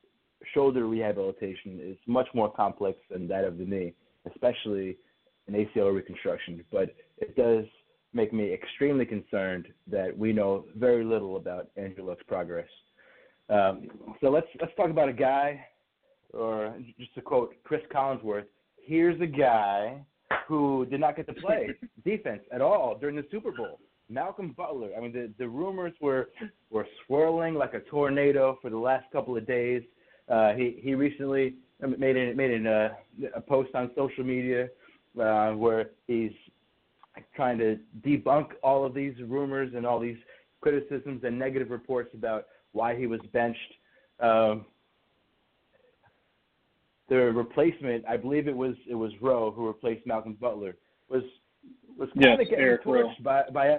[0.55, 3.95] shoulder rehabilitation is much more complex than that of the knee,
[4.31, 4.97] especially
[5.49, 6.65] an ACL reconstruction.
[6.73, 7.67] But it does
[8.13, 12.69] make me extremely concerned that we know very little about Andrew Luck's progress.
[13.49, 13.89] Um,
[14.21, 15.65] so let's let's talk about a guy,
[16.33, 18.47] or just to quote Cris Collinsworth,
[18.83, 20.05] here's a guy
[20.47, 21.69] who did not get to play
[22.05, 23.79] defense at all during the Super Bowl.
[24.11, 24.91] Malcolm Butler.
[24.97, 26.31] I mean, the the rumors were
[26.71, 29.83] were swirling like a tornado for the last couple of days.
[30.29, 32.89] Uh, he he recently made an, made an, uh,
[33.35, 34.69] a post on social media
[35.21, 36.33] uh, where he's
[37.35, 40.19] trying to debunk all of these rumors and all these
[40.61, 43.59] criticisms and negative reports about why he was benched.
[44.21, 44.67] Um,
[47.09, 50.77] the replacement, I believe it was it was Rowe who replaced Malcolm Butler,
[51.09, 51.23] was
[52.01, 53.77] was kind yes, of getting Eric torched by by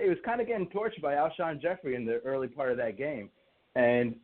[0.00, 2.98] he was kind of getting torched by Alshon Jeffery in the early part of that
[2.98, 3.30] game,
[3.74, 4.14] and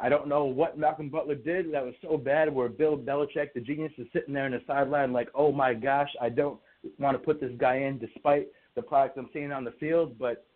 [0.00, 3.60] I don't know what Malcolm Butler did that was so bad where Bill Belichick, the
[3.60, 6.58] genius, is sitting there in the sideline like, oh my gosh, I don't
[6.98, 10.46] want to put this guy in despite the product I'm seeing on the field, but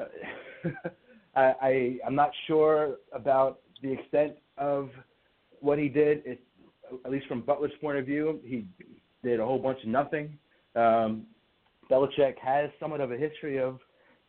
[0.00, 0.04] uh,
[1.36, 4.90] I, I I'm not sure about the extent of
[5.60, 6.22] what he did.
[6.24, 6.40] It,
[7.04, 8.66] at least from Butler's point of view, he
[9.22, 10.38] did a whole bunch of nothing.
[10.74, 11.26] Um,
[11.90, 13.78] Belichick has somewhat of a history of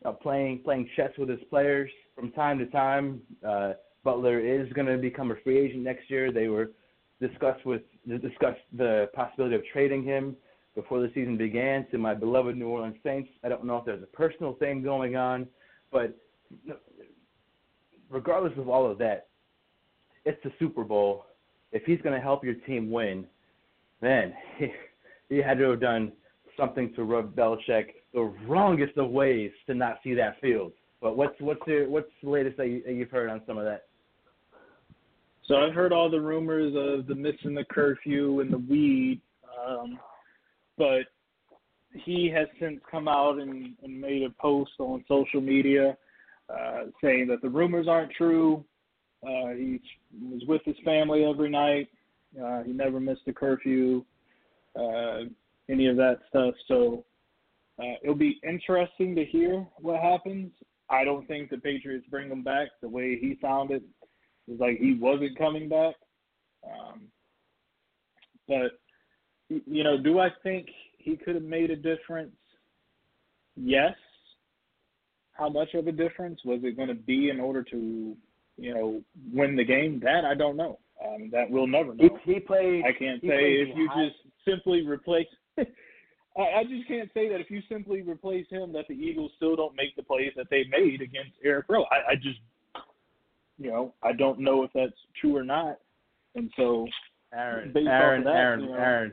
[0.04, 3.20] uh, playing playing chess with his players from time to time.
[3.46, 3.72] Uh,
[4.04, 6.32] Butler is going to become a free agent next year.
[6.32, 6.72] They were
[7.20, 10.36] discussed with discussed the possibility of trading him
[10.74, 13.30] before the season began to my beloved New Orleans Saints.
[13.44, 15.46] I don't know if there's a personal thing going on,
[15.92, 16.16] but
[18.10, 19.28] regardless of all of that,
[20.24, 21.26] it's the Super Bowl.
[21.72, 23.26] If he's going to help your team win,
[24.00, 24.68] man, he,
[25.28, 26.12] he had to have done
[26.56, 30.72] something to rub Belichick the wrongest of ways to not see that field.
[31.00, 33.64] But what's what's the what's the latest that, you, that you've heard on some of
[33.64, 33.86] that?
[35.48, 39.20] So I've heard all the rumors of the missing the curfew and the weed,
[39.66, 39.98] um,
[40.78, 41.02] but
[41.92, 45.96] he has since come out and, and made a post on social media
[46.48, 48.64] uh, saying that the rumors aren't true.
[49.22, 49.80] Uh, he
[50.30, 51.88] was with his family every night.
[52.42, 54.04] Uh, he never missed a curfew,
[54.74, 55.24] uh,
[55.70, 56.54] any of that stuff.
[56.68, 57.04] So
[57.78, 60.50] uh, it'll be interesting to hear what happens.
[60.90, 63.82] I don't think the Patriots bring him back the way he sounded.
[64.46, 65.94] It was like he wasn't coming back.
[66.64, 67.02] Um,
[68.46, 68.72] but
[69.48, 72.34] you know, do I think he could have made a difference?
[73.56, 73.94] Yes.
[75.32, 78.16] How much of a difference was it going to be in order to,
[78.58, 80.00] you know, win the game?
[80.02, 80.78] That I don't know.
[81.04, 82.18] Um, that we'll never know.
[82.24, 82.84] He, he played.
[82.84, 85.26] I can't say if you high- just simply replace.
[86.36, 89.56] I, I just can't say that if you simply replace him, that the Eagles still
[89.56, 91.84] don't make the plays that they made against Eric Rowe.
[91.84, 92.38] I, I just,
[93.58, 95.78] you know, I don't know if that's true or not.
[96.34, 96.86] And so,
[97.34, 99.12] Aaron, Aaron, that, Aaron, you know- Aaron,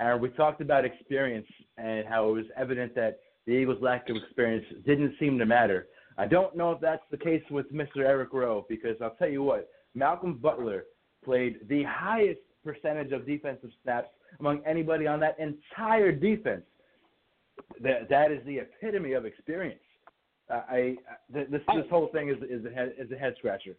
[0.00, 0.20] Aaron.
[0.20, 1.46] We talked about experience
[1.78, 5.86] and how it was evident that the Eagles' lack of experience didn't seem to matter.
[6.18, 7.98] I don't know if that's the case with Mr.
[7.98, 10.84] Eric Rowe because I'll tell you what, Malcolm Butler
[11.24, 14.08] played the highest percentage of defensive snaps
[14.40, 16.62] among anybody on that entire defense.
[17.82, 19.80] That that is the epitome of experience.
[20.50, 20.96] Uh, I
[21.32, 23.76] this this whole thing is is a head is a head scratcher.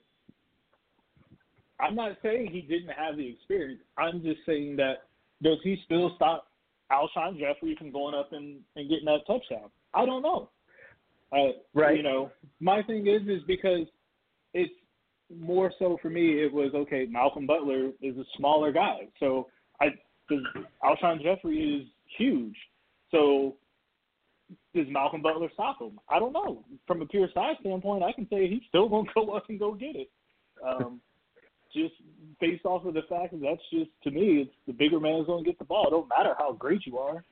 [1.79, 3.81] I'm not saying he didn't have the experience.
[3.97, 5.03] I'm just saying that
[5.43, 6.47] does he still stop
[6.91, 9.69] Alshon Jeffery from going up and, and getting that touchdown?
[9.93, 10.49] I don't know.
[11.31, 11.97] Uh, Right.
[11.97, 13.85] You know, my thing is is because
[14.53, 14.73] it's
[15.35, 16.41] more so for me.
[16.41, 17.05] It was okay.
[17.09, 19.47] Malcolm Butler is a smaller guy, so
[19.81, 19.87] I
[20.27, 20.43] because
[20.83, 21.87] Alshon Jeffery is
[22.17, 22.55] huge.
[23.11, 23.55] So
[24.75, 25.99] does Malcolm Butler stop him?
[26.09, 26.63] I don't know.
[26.85, 29.59] From a pure size standpoint, I can say he's still going to go up and
[29.59, 30.09] go get it.
[30.65, 31.01] Um,
[31.73, 31.93] just
[32.39, 35.43] based off of the fact that that's just to me, it's the bigger man's going
[35.43, 35.87] to get the ball.
[35.87, 37.23] It don't matter how great you are.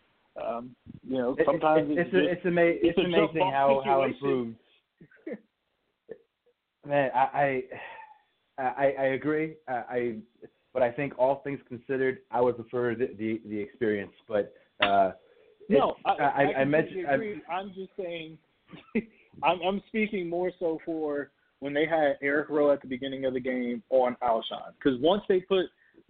[0.41, 0.75] Um,
[1.08, 4.58] you know, sometimes it's it's, it's, just, it's, ama- it's, it's amazing how how improved.
[6.86, 7.63] Man, I
[8.58, 9.55] I I, I agree.
[9.67, 10.15] I, I
[10.75, 14.11] but I think all things considered, I would prefer the the, the experience.
[14.27, 15.11] But uh,
[15.69, 17.07] No, I, I, I, I mentioned.
[17.07, 17.41] I- agree.
[17.49, 18.38] I'm just saying.
[19.43, 23.33] I'm I'm speaking more so for when they had Eric Rowe at the beginning of
[23.33, 25.67] the game on Alshon, because once they put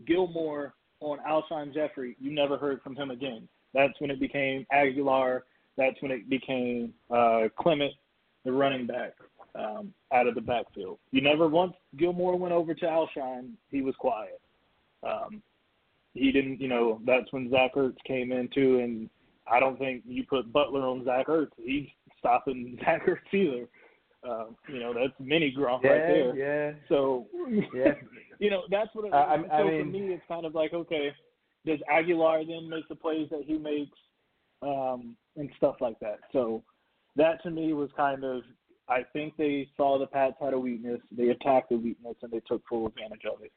[0.08, 3.48] Gilmore on Alshon Jeffery, you never heard from him again.
[3.76, 5.42] That's when it became Agholor.
[5.78, 7.94] That's when it became uh, Clement,
[8.46, 9.14] the running back,
[9.54, 10.98] um, out of the backfield.
[11.12, 14.42] You never once Gilmore went over to Alshon, he was quiet.
[15.06, 15.42] Um,
[16.14, 19.10] he didn't, you know, that's when Zach Ertz came in too, and
[19.52, 21.50] I don't think you put Butler on Zach Ertz.
[21.58, 21.88] He's
[22.20, 23.68] stopping Zach Ertz either.
[24.28, 26.36] Uh, you know, that's mini Gronk yeah, right there.
[26.36, 27.28] yeah, So,
[27.76, 27.94] yeah.
[28.40, 29.06] you know, that's what.
[29.06, 31.12] It, I- I- so I for me, it's kind of like, okay,
[31.66, 33.98] does Agholor then make the plays that he makes,
[34.64, 36.20] um, and stuff like that.
[36.34, 36.64] So,
[37.18, 38.42] that to me was kind of.
[38.88, 41.02] I think they saw the Pats had a weakness.
[41.12, 43.52] They attacked the weakness and they took full advantage of it.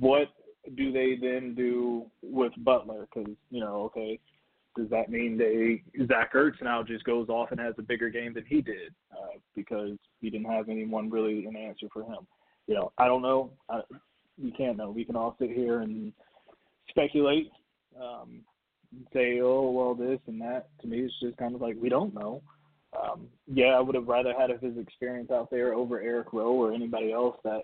[0.00, 0.28] What
[0.76, 3.06] do they then do with Butler?
[3.12, 4.18] Because you know, okay,
[4.76, 8.34] does that mean they Zach Ertz now just goes off and has a bigger game
[8.34, 12.26] than he did uh, because he didn't have anyone really an answer for him?
[12.66, 13.52] You know, I don't know.
[13.68, 13.80] I,
[14.42, 14.90] we can't know.
[14.90, 16.12] We can all sit here and
[16.88, 17.50] speculate,
[18.00, 18.40] um,
[19.12, 20.68] say, oh well, this and that.
[20.80, 22.42] To me, it's just kind of like we don't know.
[23.00, 26.72] Um, yeah, I would have rather had his experience out there over Eric Rowe or
[26.72, 27.62] anybody else that,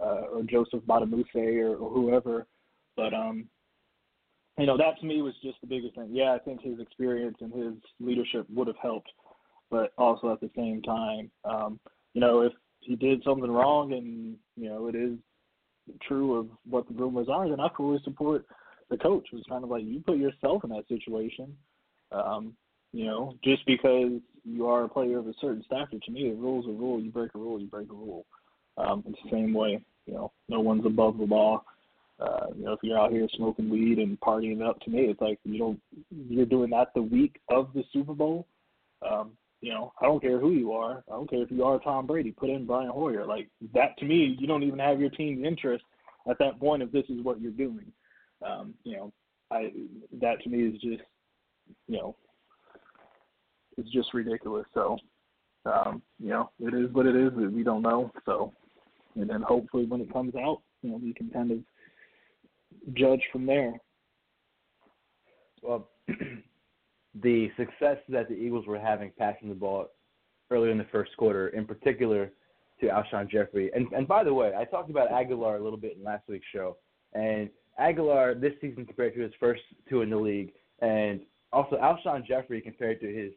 [0.00, 2.46] uh, or Joseph Bademosi or, or whoever.
[2.96, 3.46] But um,
[4.58, 6.10] you know, that to me was just the biggest thing.
[6.10, 9.10] Yeah, I think his experience and his leadership would have helped,
[9.70, 11.80] but also at the same time, um,
[12.14, 15.18] you know, if he did something wrong and you know it is
[16.02, 18.44] true of what the rumors are, then I fully support
[18.90, 19.26] the coach.
[19.32, 21.56] It was kind of like you put yourself in that situation.
[22.12, 22.54] Um,
[22.92, 26.34] you know, just because you are a player of a certain stature, to me, a
[26.34, 27.00] rule's a rule.
[27.00, 28.26] You break a rule, you break a rule.
[28.76, 29.82] Um, it's the same way.
[30.06, 31.62] You know, no one's above the law.
[32.20, 35.20] Uh, you know, if you're out here smoking weed and partying up, to me, it's
[35.20, 35.80] like you don't.
[36.10, 38.46] You're doing that the week of the Super Bowl.
[39.08, 41.04] Um, you know, I don't care who you are.
[41.08, 42.32] I don't care if you are Tom Brady.
[42.32, 43.24] Put in Brian Hoyer.
[43.24, 45.84] Like that to me, you don't even have your team's interest
[46.28, 47.86] at that point if this is what you're doing.
[48.44, 49.12] Um, you know,
[49.50, 49.72] I
[50.20, 51.02] that to me is just,
[51.88, 52.16] you know,
[53.76, 54.66] it's just ridiculous.
[54.74, 54.98] So,
[55.64, 57.32] um, you know, it is what it is.
[57.34, 58.10] We don't know.
[58.26, 58.52] So,
[59.14, 61.58] and then hopefully when it comes out, you know, we can kind of
[62.94, 63.74] judge from there.
[65.62, 65.88] Well,
[67.22, 69.88] the success that the Eagles were having passing the ball
[70.50, 72.30] earlier in the first quarter, in particular
[72.80, 73.70] to Alshon Jeffery.
[73.74, 76.46] And and by the way, I talked about Agholor a little bit in last week's
[76.52, 76.76] show.
[77.14, 77.48] And
[77.80, 81.20] Agholor this season compared to his first two in the league, and
[81.52, 83.32] also Alshon Jeffery compared to his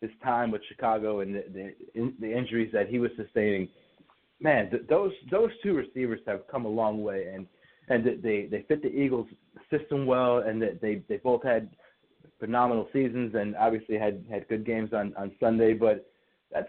[0.00, 3.68] his time with Chicago and the the, the injuries that he was sustaining.
[4.40, 7.46] Man, th- those those two receivers have come a long way, and
[7.88, 9.26] and they they fit the Eagles
[9.70, 11.70] system well, and that they they both had
[12.38, 15.72] phenomenal seasons, and obviously had had good games on on Sunday.
[15.72, 16.06] But
[16.52, 16.68] that's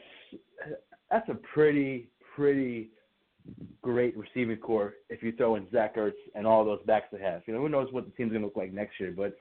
[1.12, 2.90] that's a pretty pretty
[3.82, 7.42] great receiving core if you throw in Zach Ertz and all those backs they have.
[7.46, 9.38] You know, who knows what the team's to look like next year, but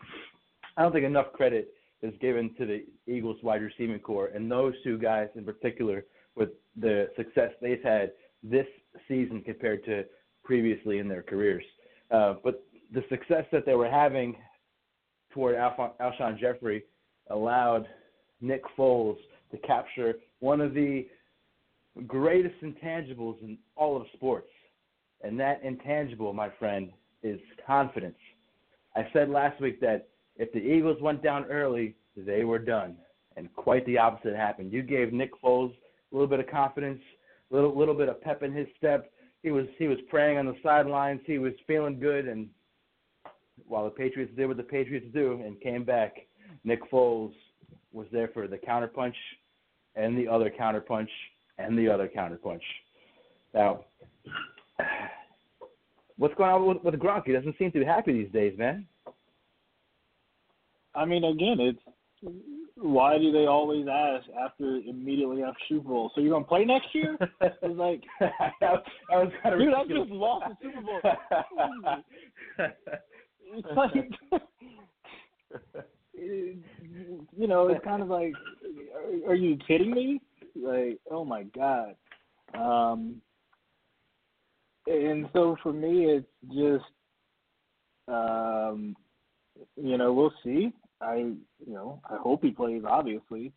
[0.77, 4.75] I don't think enough credit is given to the Eagles wide receiving core and those
[4.85, 6.05] two guys in particular
[6.37, 8.67] with the success they've had this
[9.09, 10.05] season compared to
[10.45, 11.65] previously in their careers.
[12.11, 12.63] Uh, but
[12.95, 14.37] the success that they were having
[15.33, 16.85] toward Alf- Alshon Jeffery
[17.31, 17.87] allowed
[18.41, 19.17] Nick Foles
[19.51, 21.07] to capture one of the
[22.07, 24.49] greatest intangibles in all of sports.
[25.23, 26.91] And that intangible, my friend,
[27.23, 28.19] is confidence.
[28.95, 32.97] I said last week that if the Eagles went down early, they were done.
[33.37, 34.73] And quite the opposite happened.
[34.73, 35.75] You gave Nick Foles
[36.17, 37.01] little bit of confidence,
[37.51, 39.11] a little little bit of pep in his step.
[39.43, 41.21] He was he was praying on the sidelines.
[41.27, 42.49] He was feeling good and
[43.67, 46.15] while the Patriots did what the Patriots do and came back,
[46.65, 47.33] Nick Foles
[47.93, 49.15] was there for the counterpunch
[49.95, 51.09] and the other counterpunch
[51.59, 52.61] and the other counterpunch.
[53.55, 53.85] Now,
[56.19, 57.23] what's going on with, with Gronk?
[57.25, 58.87] He doesn't seem to be happy these days, man.
[60.95, 62.35] I mean, again, it's
[62.77, 66.13] why do they always ask after immediately after Super Bowl?
[66.15, 67.17] So you're gonna play next year?
[67.41, 71.01] It's like, that, that was kind of dude, I just lost the Super Bowl.
[73.55, 74.11] It's like,
[76.15, 76.59] you
[77.37, 78.33] you know, it's kind of like,
[78.95, 80.21] are, are you kidding me?
[80.55, 81.95] Like, oh my god.
[82.55, 83.21] Um,
[84.87, 86.85] and so for me, it's just,
[88.09, 88.97] um,
[89.77, 90.73] you know, we'll see.
[91.01, 93.53] I, you know, I hope he plays, obviously,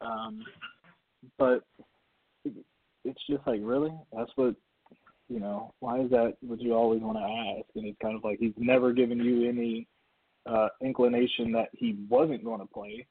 [0.00, 0.44] um,
[1.38, 1.64] but
[3.04, 4.54] it's just like, really, that's what,
[5.28, 7.68] you know, why is that what you always want to ask?
[7.74, 9.88] And it's kind of like he's never given you any
[10.46, 13.06] uh, inclination that he wasn't going to play.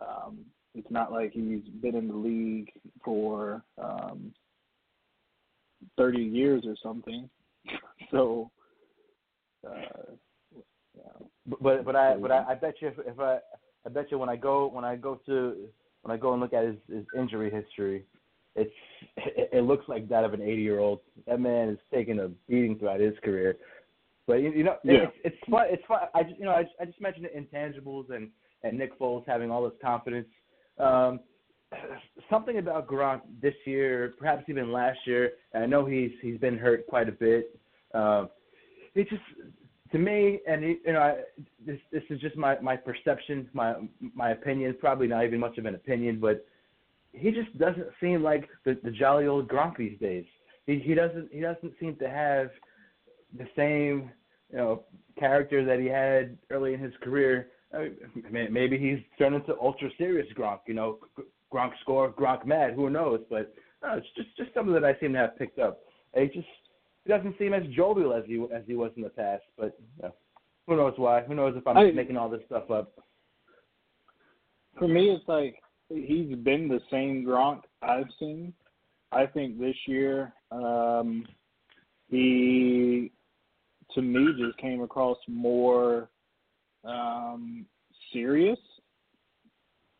[0.00, 0.38] Um,
[0.74, 2.70] it's not like he's been in the league
[3.04, 4.32] for um,
[5.96, 7.28] 30 years or something.
[8.10, 8.50] so,
[9.66, 10.12] uh,
[10.96, 11.26] yeah.
[11.60, 13.38] But but I but I, I bet you if, if I
[13.86, 15.68] I bet you when I go when I go to
[16.02, 18.04] when I go and look at his, his injury history,
[18.54, 18.72] it's
[19.16, 21.00] it, it looks like that of an 80 year old.
[21.26, 23.56] That man is taking a beating throughout his career.
[24.26, 25.04] But you, you know, yeah.
[25.04, 25.66] it's it's fun.
[25.70, 26.00] It's fun.
[26.14, 28.28] I just you know I just, I just mentioned the intangibles and
[28.62, 30.28] and Nick Foles having all this confidence.
[30.78, 31.20] Um,
[32.30, 35.32] something about Gronk this year, perhaps even last year.
[35.54, 37.58] I know he's he's been hurt quite a bit.
[37.94, 38.26] Uh,
[38.94, 39.22] it just
[39.92, 41.16] to me, and you know, I,
[41.64, 43.74] this this is just my my perception, my
[44.14, 44.76] my opinion.
[44.80, 46.44] Probably not even much of an opinion, but
[47.12, 50.24] he just doesn't seem like the the jolly old Gronk these days.
[50.66, 52.50] He he doesn't he doesn't seem to have
[53.36, 54.10] the same
[54.50, 54.84] you know
[55.18, 57.48] character that he had early in his career.
[57.74, 57.90] I
[58.30, 60.60] mean, maybe he's turned into ultra serious Gronk.
[60.66, 60.98] You know,
[61.52, 62.74] Gronk score, Gronk mad.
[62.74, 63.20] Who knows?
[63.28, 65.80] But no, it's just just something that I seem to have picked up.
[66.14, 66.46] He just
[67.08, 69.42] he doesn't seem as jovial as he as he was in the past.
[69.56, 70.14] But you know,
[70.66, 71.22] who knows why?
[71.22, 72.92] Who knows if I'm I, making all this stuff up?
[74.78, 75.56] For me, it's like
[75.88, 78.52] he's been the same Gronk I've seen.
[79.10, 81.24] I think this year um,
[82.10, 83.10] he,
[83.94, 86.10] to me, just came across more
[86.84, 87.64] um,
[88.12, 88.58] serious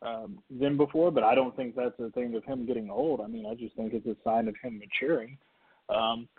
[0.03, 3.19] um, than before, but I don't think that's a thing of him getting old.
[3.19, 5.39] I mean, I just think it's a sign of him maturing.
[5.89, 6.29] Um,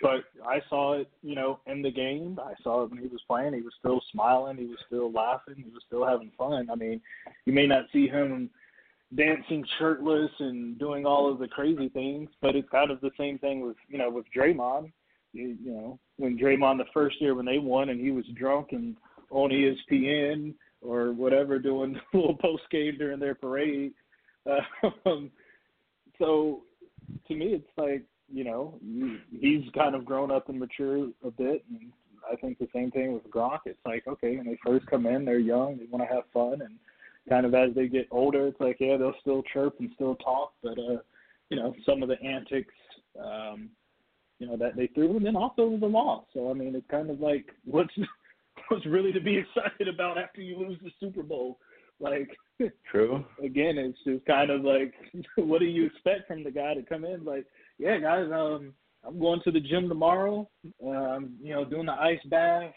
[0.00, 2.38] but I saw it, you know, in the game.
[2.42, 3.54] I saw it when he was playing.
[3.54, 4.56] He was still smiling.
[4.56, 5.54] He was still laughing.
[5.56, 6.68] He was still having fun.
[6.70, 7.00] I mean,
[7.44, 8.50] you may not see him
[9.14, 13.38] dancing shirtless and doing all of the crazy things, but it's kind of the same
[13.38, 14.92] thing with, you know, with Draymond.
[15.32, 18.68] You, you know, when Draymond the first year when they won and he was drunk
[18.72, 18.96] and
[19.30, 23.92] on ESPN or whatever doing a little post game during their parade.
[25.06, 25.30] Um,
[26.18, 26.62] so
[27.28, 28.02] to me, it's like
[28.32, 28.78] you know
[29.38, 31.92] he's kind of grown up and matured a bit, and
[32.30, 33.60] I think the same thing with Gronk.
[33.66, 36.62] It's like okay, when they first come in, they're young, they want to have fun,
[36.62, 36.78] and
[37.28, 40.52] kind of as they get older, it's like yeah, they'll still chirp and still talk,
[40.62, 40.98] but uh,
[41.50, 42.74] you know some of the antics.
[43.22, 43.70] Um,
[44.38, 46.24] you know that they threw, and then also the loss.
[46.34, 47.92] So I mean, it's kind of like what's
[48.68, 51.58] what's really to be excited about after you lose the Super Bowl.
[52.00, 52.36] Like,
[52.90, 53.24] true.
[53.44, 54.92] Again, it's just kind of like,
[55.36, 57.24] what do you expect from the guy to come in?
[57.24, 57.46] Like,
[57.82, 58.72] yeah, guys, um,
[59.04, 60.48] I'm going to the gym tomorrow.
[60.86, 62.72] Um, you know, doing the ice bath.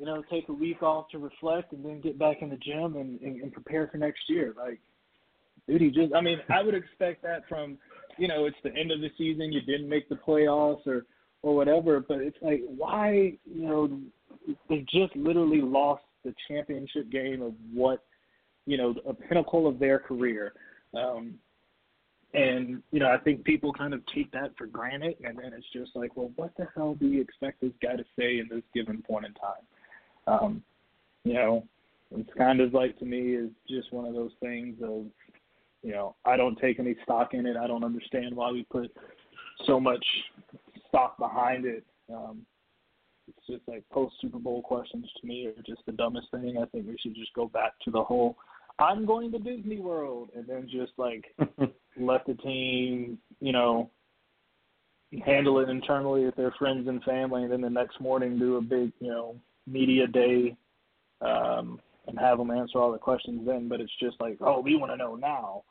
[0.00, 2.96] You know, take a week off to reflect and then get back in the gym
[2.96, 4.54] and, and, and prepare for next year.
[4.56, 4.80] Like,
[5.68, 6.12] dude, he just.
[6.14, 7.78] I mean, I would expect that from.
[8.18, 9.52] You know, it's the end of the season.
[9.52, 11.06] You didn't make the playoffs or
[11.42, 12.00] or whatever.
[12.00, 13.34] But it's like, why?
[13.44, 14.00] You know,
[14.68, 18.02] they just literally lost the championship game of what
[18.66, 20.54] you know a pinnacle of their career.
[20.94, 21.34] Um,
[22.32, 25.66] and you know, I think people kind of take that for granted, and then it's
[25.72, 28.62] just like, well, what the hell do you expect this guy to say in this
[28.74, 29.62] given point in time?
[30.26, 30.62] Um,
[31.24, 31.66] you know,
[32.16, 35.06] it's kind of like to me is just one of those things of,
[35.82, 37.56] you know, I don't take any stock in it.
[37.56, 38.94] I don't understand why we put
[39.66, 40.04] so much
[40.88, 41.84] stock behind it.
[42.12, 42.42] Um,
[43.28, 46.58] it's just like post Super Bowl questions to me are just the dumbest thing.
[46.60, 48.36] I think we should just go back to the whole
[48.80, 51.24] I'm going to Disney World and then just like
[51.98, 53.90] let the team, you know,
[55.24, 58.60] handle it internally with their friends and family and then the next morning do a
[58.60, 59.36] big, you know,
[59.66, 60.56] media day
[61.20, 64.76] um and have them answer all the questions then, but it's just like, oh, we
[64.76, 65.62] want to know now.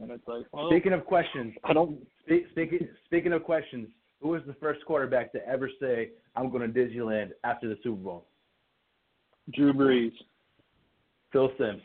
[0.00, 1.98] And it's like, well, speaking of questions, I don't.
[2.24, 3.88] Speaking speaking of questions,
[4.20, 7.96] who was the first quarterback to ever say, "I'm going to Disneyland after the Super
[7.96, 8.26] Bowl"?
[9.52, 10.12] Drew Brees.
[11.32, 11.82] Phil Simms.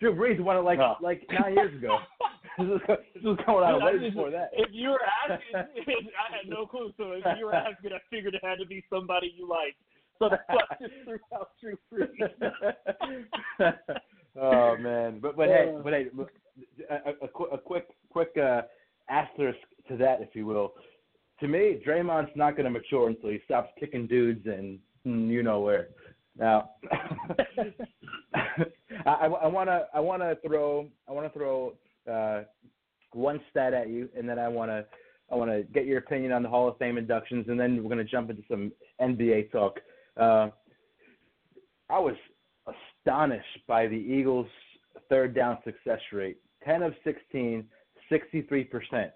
[0.00, 0.94] Drew Brees won it like oh.
[1.00, 1.98] like nine years ago.
[2.58, 2.80] this, was,
[3.14, 4.50] this was going on way before that.
[4.52, 6.92] If you were asking, I had no clue.
[6.96, 9.76] So if you were asking, I figured it had to be somebody you liked.
[10.18, 12.12] So that's why I just threw out Drew Brees.
[14.40, 16.06] oh man, but but hey, but hey,
[16.90, 16.94] a,
[17.24, 18.62] a, a quick quick uh,
[19.08, 20.74] asterisk to that, if you will
[21.40, 25.42] to me, Draymond's not going to mature until he stops kicking dudes and mm, you
[25.42, 25.88] know where.
[26.36, 26.70] Now,
[29.06, 31.74] I, I want to I want to throw I want to throw
[32.10, 32.42] uh,
[33.12, 34.84] one stat at you, and then I want to
[35.30, 37.94] I want to get your opinion on the Hall of Fame inductions, and then we're
[37.94, 39.78] going to jump into some NBA talk.
[40.16, 40.48] Uh,
[41.90, 42.14] I was
[42.66, 44.46] astonished by the Eagles'
[45.08, 47.64] third down success rate 10 of 16,
[48.10, 48.70] 63%.
[48.90, 49.10] To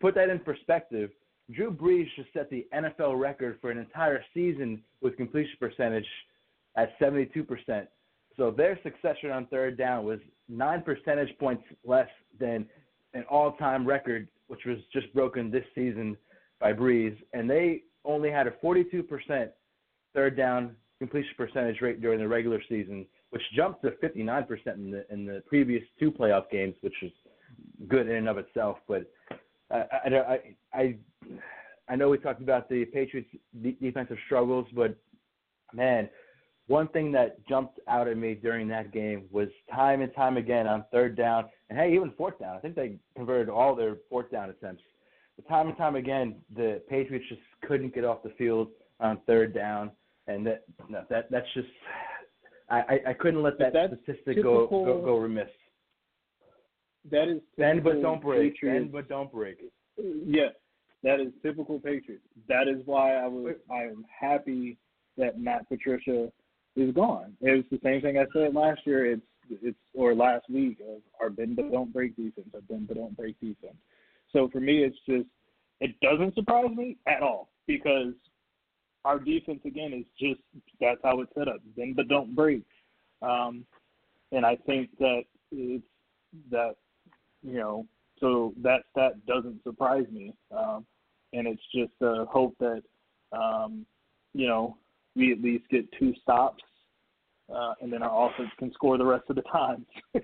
[0.00, 1.10] put that in perspective,
[1.52, 6.06] Drew Brees just set the NFL record for an entire season with completion percentage
[6.76, 7.86] at 72%.
[8.36, 10.18] So their success on third down was
[10.48, 12.08] nine percentage points less
[12.38, 12.66] than
[13.14, 16.16] an all-time record, which was just broken this season
[16.60, 19.48] by Brees, and they only had a 42%
[20.14, 25.04] third down completion percentage rate during the regular season, which jumped to 59% in the
[25.12, 27.12] in the previous two playoff games, which is
[27.88, 28.78] good in and of itself.
[28.88, 29.10] But
[29.70, 30.38] I I
[30.72, 30.96] I,
[31.88, 33.28] I know we talked about the Patriots'
[33.80, 34.96] defensive struggles, but
[35.72, 36.08] man,
[36.66, 40.66] one thing that jumped out at me during that game was time and time again
[40.66, 42.56] on third down, and hey, even fourth down.
[42.56, 44.82] I think they converted all their fourth down attempts.
[45.36, 48.68] But time and time again, the Patriots just couldn't get off the field
[49.00, 49.90] on third down,
[50.26, 51.68] and that no, that that's just
[52.70, 55.48] I, I couldn't let that statistic go, go go remiss.
[57.10, 58.54] That is bend but don't break.
[58.54, 58.84] Patriots.
[58.84, 59.58] Bend but don't break.
[59.98, 60.52] Yes,
[61.02, 62.24] that is typical Patriots.
[62.48, 64.78] That is why I was I am happy
[65.18, 66.30] that Matt Patricia
[66.76, 67.36] is gone.
[67.40, 69.12] It was the same thing I said last year.
[69.12, 72.48] It's it's or last week of our bend but don't break defense.
[72.54, 73.76] Our bend but don't break defense.
[74.32, 75.28] So for me, it's just
[75.80, 78.14] it doesn't surprise me at all because
[79.04, 80.40] our defense again is just
[80.80, 81.60] that's how it's set up.
[81.76, 82.64] Bend but don't break.
[83.22, 83.64] Um,
[84.32, 85.22] and I think that
[85.52, 85.84] it's
[86.50, 86.74] that
[87.42, 87.86] you know
[88.18, 90.34] so that that doesn't surprise me.
[90.56, 90.86] Um,
[91.32, 92.82] and it's just a hope that
[93.32, 93.84] um,
[94.32, 94.76] you know
[95.16, 96.62] we at least get two stops,
[97.54, 99.86] uh, and then our offense can score the rest of the time.
[100.14, 100.20] uh,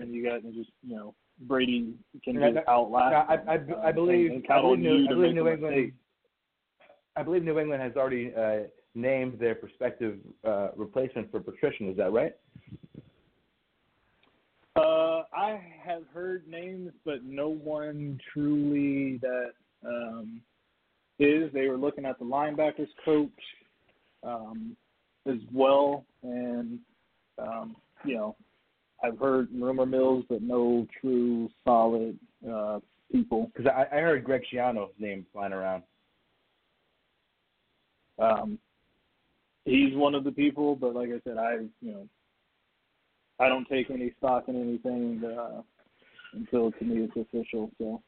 [0.00, 3.30] and you got just you know Brady can just outlast.
[3.30, 5.92] I, I, I, I believe and, and I believe New, I believe New England.
[7.14, 11.90] I believe New England has already uh, named their prospective uh, replacement for Patricia.
[11.90, 12.32] Is that right?
[14.74, 19.52] Uh, I have heard names, but no one truly that
[19.86, 20.40] um,
[21.18, 21.52] is.
[21.52, 23.30] They were looking at the linebackers coach
[24.22, 24.76] um,
[25.26, 26.78] as well, and
[27.38, 28.36] um, you know,
[29.02, 32.18] I've heard rumor mills, but no true solid
[32.48, 33.50] uh, people.
[33.54, 35.82] Because I, I heard Greg Schiano's name flying around.
[38.18, 38.58] Um,
[39.64, 42.08] he's one of the people, but like I said, I you know,
[43.40, 45.62] I don't take any stock in anything uh,
[46.34, 47.70] until to me it's official.
[47.78, 48.02] So.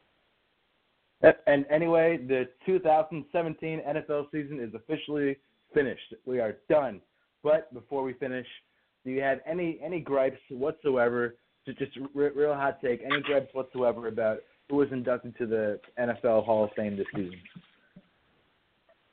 [1.47, 5.39] And anyway, the 2017 NFL season is officially
[5.75, 6.15] finished.
[6.25, 7.01] We are done.
[7.43, 8.47] But before we finish,
[9.05, 11.37] do you have any any gripes whatsoever?
[11.67, 13.03] Just, just real hot take.
[13.05, 17.39] Any gripes whatsoever about who was inducted to the NFL Hall of Fame this season?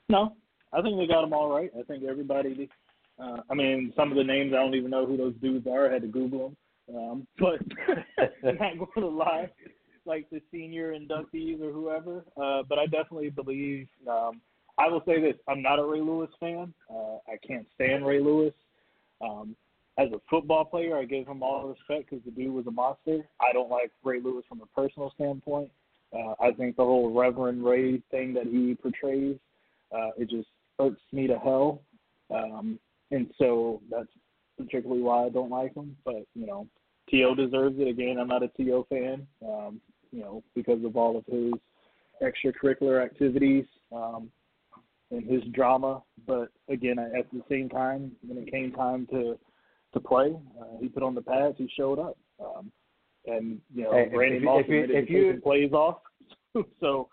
[0.08, 0.34] No,
[0.72, 1.70] I think they got them all right.
[1.78, 2.68] I think everybody.
[3.18, 5.88] Uh, I mean, some of the names I don't even know who those dudes are.
[5.88, 6.54] I had to Google
[6.88, 6.96] them.
[6.96, 7.58] Um, but
[8.48, 9.50] I'm not going to lie,
[10.04, 12.24] like the senior inductees or whoever.
[12.36, 13.86] Uh, but I definitely believe.
[14.08, 14.40] Um,
[14.82, 16.74] I will say this: I'm not a Ray Lewis fan.
[16.90, 18.54] Uh, I can't stand Ray Lewis.
[19.20, 19.54] Um,
[19.98, 22.70] as a football player, I give him all the respect because the dude was a
[22.70, 23.20] monster.
[23.40, 25.70] I don't like Ray Lewis from a personal standpoint.
[26.12, 29.36] Uh, I think the whole Reverend Ray thing that he portrays,
[29.94, 30.48] uh, it just
[30.80, 31.82] irks me to hell.
[32.34, 32.78] Um,
[33.10, 34.08] and so that's
[34.58, 35.96] particularly why I don't like him.
[36.04, 36.66] But you know,
[37.08, 37.34] T.O.
[37.36, 37.86] deserves it.
[37.86, 38.86] Again, I'm not a T.O.
[38.88, 39.26] fan.
[39.46, 39.80] Um,
[40.10, 41.52] you know, because of all of his
[42.22, 44.30] extracurricular activities um,
[45.12, 46.02] and his drama.
[46.26, 49.38] But again, at the same time, when it came time to
[49.94, 51.54] to play, uh, he put on the pads.
[51.58, 52.16] He showed up.
[52.42, 52.72] Um,
[53.26, 55.98] and you know, Hey, if- Randy if- Moss if you- if you- plays off.
[56.80, 57.08] so,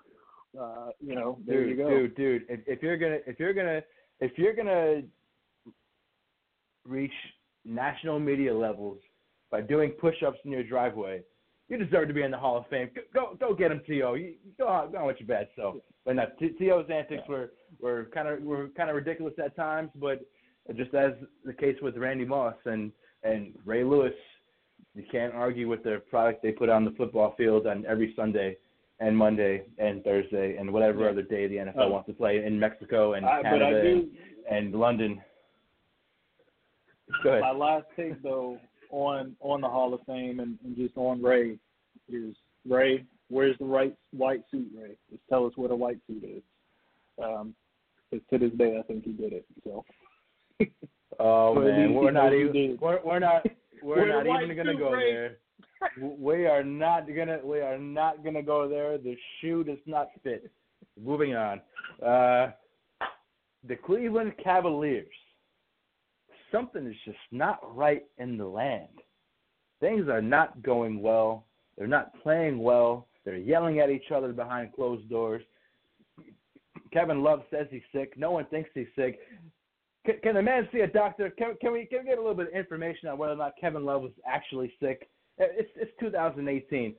[0.60, 1.90] uh, you know, there dude, you go.
[1.90, 2.46] dude, dude.
[2.50, 3.84] If, if you're gonna, if you're gonna,
[4.22, 5.02] if you're gonna
[6.86, 7.14] reach
[7.66, 8.98] national media levels
[9.52, 11.22] by doing push-ups in your driveway,
[11.68, 12.90] you deserve to be in the Hall of Fame.
[12.96, 13.94] Go, go, go get him, To.
[13.94, 15.76] You, you go on, go on with your bad self.
[16.06, 20.22] But no, To's antics were were kind of were kind of ridiculous at times, but
[20.76, 21.14] just as
[21.46, 22.92] the case with Randy Moss and
[23.24, 24.14] and Ray Lewis,
[24.96, 28.58] you can't argue with the product they put on the football field on every Sunday
[29.02, 31.10] and Monday and Thursday and whatever Yeah.
[31.12, 31.90] other day the NFL Oh.
[31.92, 34.12] wants to play in Mexico and I, but Canada I do.
[34.50, 35.22] and, and London.
[37.24, 37.42] Go ahead.
[37.42, 38.60] My last take though
[38.92, 41.58] on on the Hall of Fame and, and just on Ray
[42.08, 42.36] is
[42.68, 44.96] Ray, where's the right white suit, Ray?
[45.10, 46.44] Just tell us what a white suit is.
[47.24, 47.54] Um,
[48.12, 49.46] to this day, I think he did it.
[49.64, 49.86] So
[51.20, 53.46] Oh man, we're not even we're, we're not
[53.84, 55.14] we're We're not even gonna go race.
[55.14, 55.38] there.
[56.18, 58.98] We are not gonna we are not gonna go there.
[58.98, 60.50] The shoe does not fit.
[61.02, 61.62] Moving on.
[62.06, 62.52] Uh,
[63.68, 65.08] the Cleveland Cavaliers.
[66.52, 68.88] Something is just not right in the land.
[69.80, 71.46] Things are not going well.
[71.78, 73.08] They're not playing well.
[73.24, 75.44] They're yelling at each other behind closed doors.
[76.92, 78.14] Kevin Love says he's sick.
[78.18, 79.20] No one thinks he's sick.
[80.06, 81.30] Can, can the man see a doctor?
[81.38, 83.54] Can, can we can we get a little bit of information on whether or not
[83.60, 85.10] Kevin Love was actually sick?
[85.40, 86.96] Uh, It's it's 2018.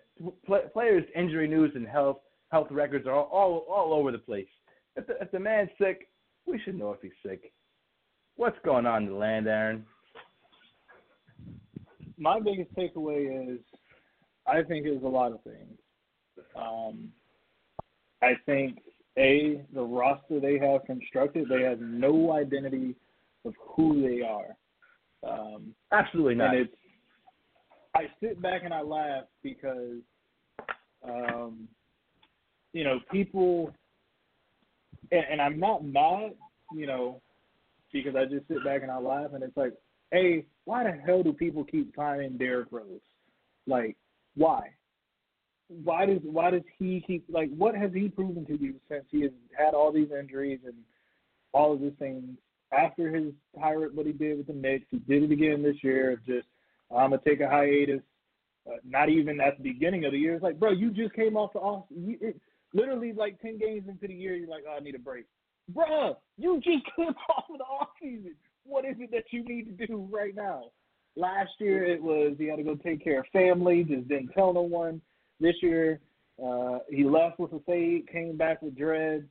[0.46, 2.18] Play, players' injury news and health
[2.50, 4.48] health records are all all, all over the place.
[4.96, 6.08] If the, if the man's sick,
[6.46, 7.52] we should know if he's sick.
[8.36, 9.84] What's going on in the land, Aaron?
[12.20, 13.60] my biggest takeaway is
[14.46, 15.78] I think it was a lot of things.
[16.54, 17.10] Um,
[18.22, 18.78] I think
[19.18, 22.94] a the roster they have constructed, they have no identity
[23.44, 24.56] of who they are.
[25.22, 26.54] Um, Absolutely not.
[26.54, 26.74] and it's
[27.94, 29.98] I sit back and I laugh because
[31.04, 31.68] um
[32.72, 33.74] you know people
[35.12, 36.34] and, and I'm not mad,
[36.72, 37.20] you know,
[37.92, 39.72] because I just sit back and I laugh and it's like,
[40.10, 43.00] hey, why the hell do people keep signing Derrick Rose?
[43.66, 43.96] Like,
[44.36, 44.70] why?
[45.84, 49.22] Why does why does he keep like what has he proven to you since he
[49.22, 50.74] has had all these injuries and
[51.52, 52.24] all of these things
[52.72, 56.20] after his pirate what he did with the Knicks, he did it again this year.
[56.26, 56.46] Just
[56.90, 58.02] I'm gonna take a hiatus.
[58.66, 60.34] Uh, not even at the beginning of the year.
[60.34, 61.86] It's like, bro, you just came off the off.
[61.88, 62.40] You, it,
[62.74, 65.24] literally, like ten games into the year, you're like, oh, I need a break,
[65.68, 66.18] bro.
[66.36, 68.34] You just came off of the off season.
[68.64, 70.64] What is it that you need to do right now?
[71.16, 74.52] Last year it was he had to go take care of family, just didn't tell
[74.52, 75.00] no one.
[75.40, 76.00] This year,
[76.42, 79.24] uh, he left with a fade, came back with dreads,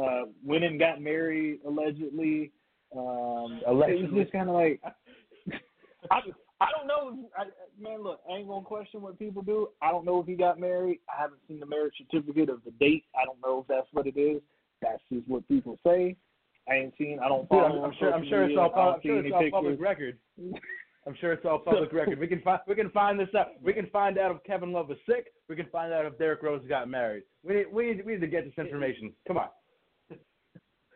[0.00, 2.52] uh, went and got married allegedly.
[2.96, 4.80] Um, It was just kind of like,
[6.10, 6.20] I,
[6.60, 7.28] I don't know.
[7.36, 7.44] I,
[7.80, 9.68] man, look, I ain't gonna question what people do.
[9.82, 11.00] I don't know if he got married.
[11.12, 13.04] I haven't seen the marriage certificate of the date.
[13.14, 14.40] I don't know if that's what it is.
[14.80, 16.16] That's just what people say.
[16.68, 17.18] I ain't seen.
[17.22, 17.84] I don't Dude, follow.
[17.84, 18.12] I'm, I'm sure.
[18.12, 18.72] I'm sure it's all.
[18.74, 20.18] I'm sure it's all public record.
[21.06, 22.18] I'm sure it's all public record.
[22.18, 22.60] We can find.
[22.66, 23.48] We can find this out.
[23.62, 25.26] We can find out if Kevin Love was sick.
[25.48, 27.22] We can find out if Derrick Rose got married.
[27.44, 27.66] We need.
[27.72, 28.04] We need.
[28.04, 29.12] We need to get this information.
[29.26, 29.48] Come on.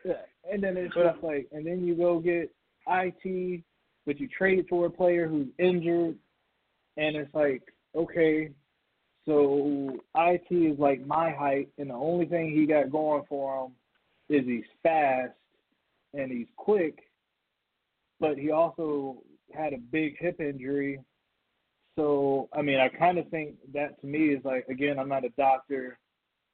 [0.02, 0.14] Yeah,
[0.50, 2.50] and then it's But, just like, and then you go get
[2.86, 3.64] it,
[4.06, 6.16] but you trade for a player who's injured,
[6.96, 7.62] and it's like,
[7.94, 8.50] okay,
[9.26, 13.72] so it is like my height, and the only thing he got going for him
[14.34, 15.32] is he's fast
[16.14, 16.98] and he's quick,
[18.18, 19.18] but he also
[19.54, 21.00] had a big hip injury.
[21.96, 25.24] So I mean, I kind of think that to me is like, again, I'm not
[25.24, 25.98] a doctor.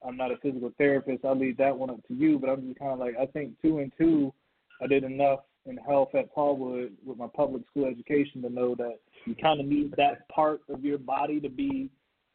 [0.05, 1.25] I'm not a physical therapist.
[1.25, 2.37] I'll leave that one up to you.
[2.39, 4.33] But I'm just kind of like, I think two and two,
[4.81, 8.99] I did enough in health at Paulwood with my public school education to know that
[9.25, 11.89] you kind of need that part of your body to be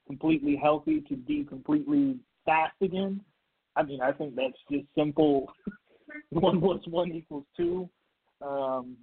[0.07, 3.21] completely healthy, to be completely fast again.
[3.77, 5.51] I mean, I think that's just simple.
[6.31, 7.89] one plus one equals two.
[8.43, 8.97] Um,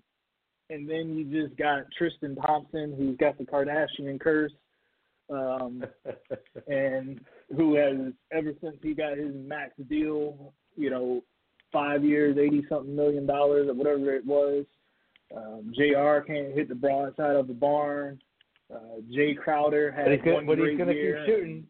[0.70, 4.51] and then you just got Tristan Thompson, who's got the Kardashian curse.
[5.30, 5.84] Um,
[6.67, 7.22] and
[7.55, 11.22] who has ever since he got his max deal, you know,
[11.72, 14.65] five years, eighty something million dollars or whatever it was.
[15.36, 16.26] Um, Jr.
[16.26, 18.20] can't hit the broad side of the barn.
[18.74, 21.24] Uh, Jae Crowder had But he's gonna, one but he's gonna year.
[21.26, 21.67] keep shooting.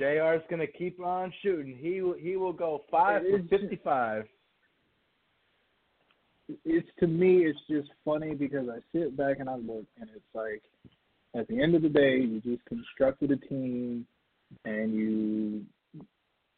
[0.00, 1.76] Jr's gonna keep on shooting.
[1.78, 2.14] He will.
[2.14, 4.24] He will go five for fifty-five.
[6.64, 10.24] It's to me, it's just funny because I sit back and I look, and it's
[10.34, 10.62] like,
[11.34, 14.06] at the end of the day, you just constructed a team,
[14.64, 15.64] and you,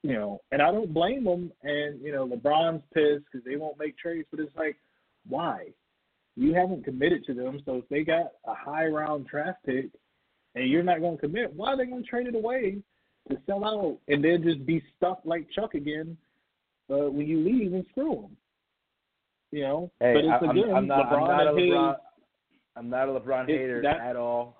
[0.03, 1.53] you know, and I don't blame them.
[1.62, 4.76] And you know, LeBron's pissed because they won't make trades, but it's like,
[5.28, 5.68] why?
[6.36, 9.91] You haven't committed to them, so if they got a high round draft pick,
[10.55, 12.78] and you're not going to commit, why are they going to trade it away
[13.28, 16.16] to sell out and then just be stuck like Chuck again
[16.91, 18.36] uh, when you leave and screw them?
[19.53, 21.11] You know, Hey, but it's I, again, I'm, I'm not.
[21.11, 21.96] LeBron I'm not a LeBron.
[22.76, 24.57] I'm not a LeBron hater that- at all.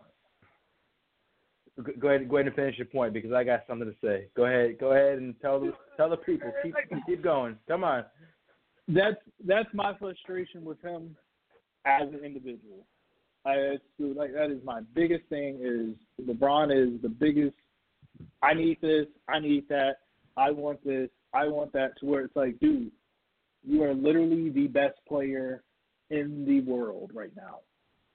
[1.99, 2.28] Go- ahead.
[2.28, 4.26] Go ahead and finish your point because I got something to say.
[4.36, 4.78] Go ahead.
[4.78, 6.53] Go ahead and tell the tell the people.
[6.62, 6.74] Keep
[7.07, 7.57] keep going.
[7.68, 8.05] Come on.
[8.88, 9.16] that's
[9.47, 11.16] that's my frustration with him
[11.86, 12.86] as an individual.
[13.47, 17.55] I it's, like that is my biggest thing is LeBron is the biggest.
[18.43, 19.07] I need this.
[19.28, 20.01] I need that.
[20.36, 21.09] I want this.
[21.32, 21.99] I want that.
[22.01, 22.91] To where it's like, dude,
[23.65, 25.63] you are literally the best player
[26.11, 27.59] in the world right now,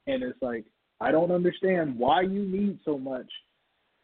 [0.08, 0.66] and it's like
[1.02, 3.30] I don't understand why you need so much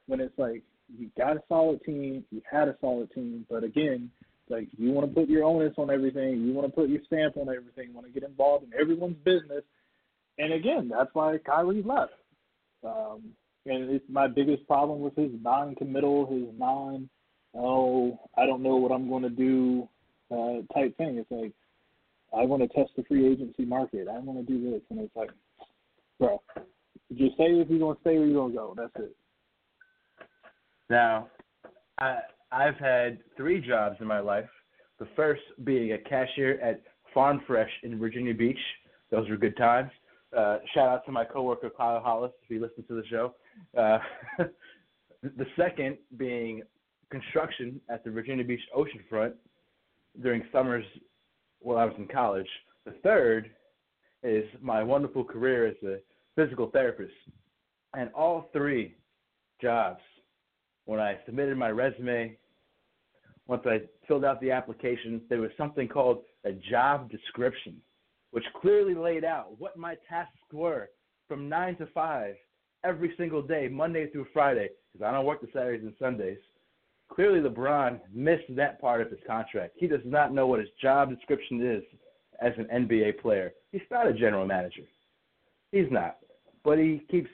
[0.07, 0.63] when it's like
[0.97, 4.11] you got a solid team, you had a solid team, but again,
[4.49, 7.37] like you want to put your onus on everything, you want to put your stamp
[7.37, 9.63] on everything, you want to get involved in everyone's business.
[10.37, 12.13] And again, that's why Kyrie left.
[12.83, 13.21] Um,
[13.65, 17.09] and it's my biggest problem with his non-committal, his non,
[17.53, 19.87] oh, I don't know what I'm going to do
[20.31, 21.17] uh, type thing.
[21.17, 21.51] It's like
[22.33, 24.07] I want to test the free agency market.
[24.07, 25.31] I want to do this, and it's like,
[26.19, 26.41] bro,
[27.17, 28.73] just say if you're gonna stay or you're gonna go.
[28.75, 29.15] That's it.
[30.89, 31.27] Now,
[31.97, 32.19] I
[32.51, 34.49] I've had three jobs in my life.
[34.99, 38.59] The first being a cashier at Farm Fresh in Virginia Beach.
[39.09, 39.91] Those were good times.
[40.35, 43.35] Uh, shout out to my coworker Kyle Hollis if he listens to the show.
[43.77, 43.99] Uh,
[45.23, 46.61] the second being
[47.09, 49.33] construction at the Virginia Beach oceanfront
[50.21, 50.85] during summers
[51.59, 52.47] while I was in college.
[52.85, 53.51] The third
[54.23, 55.97] is my wonderful career as a
[56.35, 57.13] physical therapist.
[57.93, 58.95] And all three
[59.61, 59.99] jobs,
[60.85, 62.37] when I submitted my resume,
[63.47, 67.75] once I filled out the application, there was something called a job description,
[68.31, 70.89] which clearly laid out what my tasks were
[71.27, 72.35] from 9 to 5
[72.83, 76.37] every single day, Monday through Friday, because I don't work the Saturdays and Sundays.
[77.13, 79.73] Clearly, LeBron missed that part of his contract.
[79.75, 81.83] He does not know what his job description is
[82.41, 83.51] as an NBA player.
[83.71, 84.83] He's not a general manager.
[85.71, 86.17] He's not.
[86.63, 87.29] But he keeps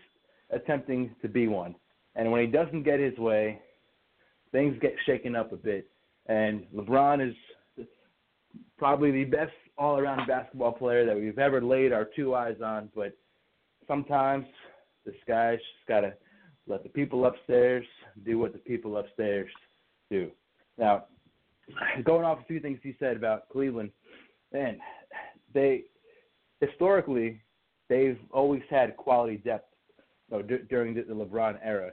[0.49, 1.75] attempting to be one.
[2.15, 3.61] And when he doesn't get his way,
[4.51, 5.87] things get shaken up a bit.
[6.25, 7.85] And LeBron is
[8.79, 12.89] probably the best all around basketball player that we've ever laid our two eyes on.
[12.95, 13.15] But
[13.87, 14.47] sometimes
[15.05, 16.13] this guy's just got to
[16.65, 17.85] let the people upstairs
[18.25, 19.49] do what the people upstairs
[20.09, 20.31] do.
[20.77, 21.05] Now,
[22.03, 23.91] going off a few things he said about Cleveland,
[24.53, 24.77] man,
[25.53, 25.83] they
[26.61, 27.41] historically
[27.89, 29.73] they've always had quality depth
[30.29, 31.91] you know, d- during the, LeBron era,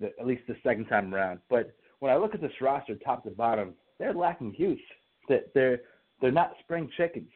[0.00, 1.40] the, at least the second time around.
[1.50, 4.78] But when I look at this roster, top to bottom, they're lacking youth.
[5.28, 5.80] That they're
[6.20, 7.30] they're not spring chickens.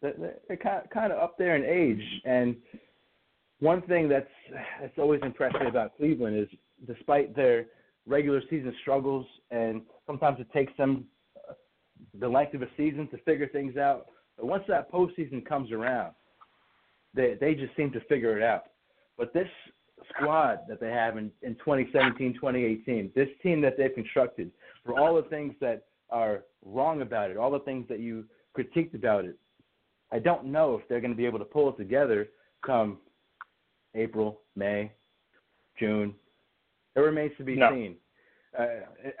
[0.00, 2.02] They're, kind kind of up there in age.
[2.24, 2.56] And
[3.60, 4.26] one thing that's
[4.80, 6.48] that's always impressed me about Cleveland is,
[6.86, 7.66] despite their
[8.06, 11.04] regular season struggles, and sometimes it takes them
[11.48, 11.54] uh,
[12.18, 14.06] the length of a season to figure things out.
[14.36, 16.12] But once that postseason comes around,
[17.14, 18.64] they they just seem to figure it out.
[19.16, 19.48] But this
[20.08, 24.50] squad that they have in, in 2017, 2018, this team that they've constructed,
[24.84, 28.24] for all the things that are wrong about it, all the things that you
[28.56, 29.36] critiqued about it,
[30.10, 32.28] I don't know if they're going to be able to pull it together
[32.64, 32.98] come
[33.94, 34.92] April, May,
[35.78, 36.14] June.
[36.94, 37.70] It remains to be no.
[37.70, 37.96] seen.
[38.58, 38.66] Uh,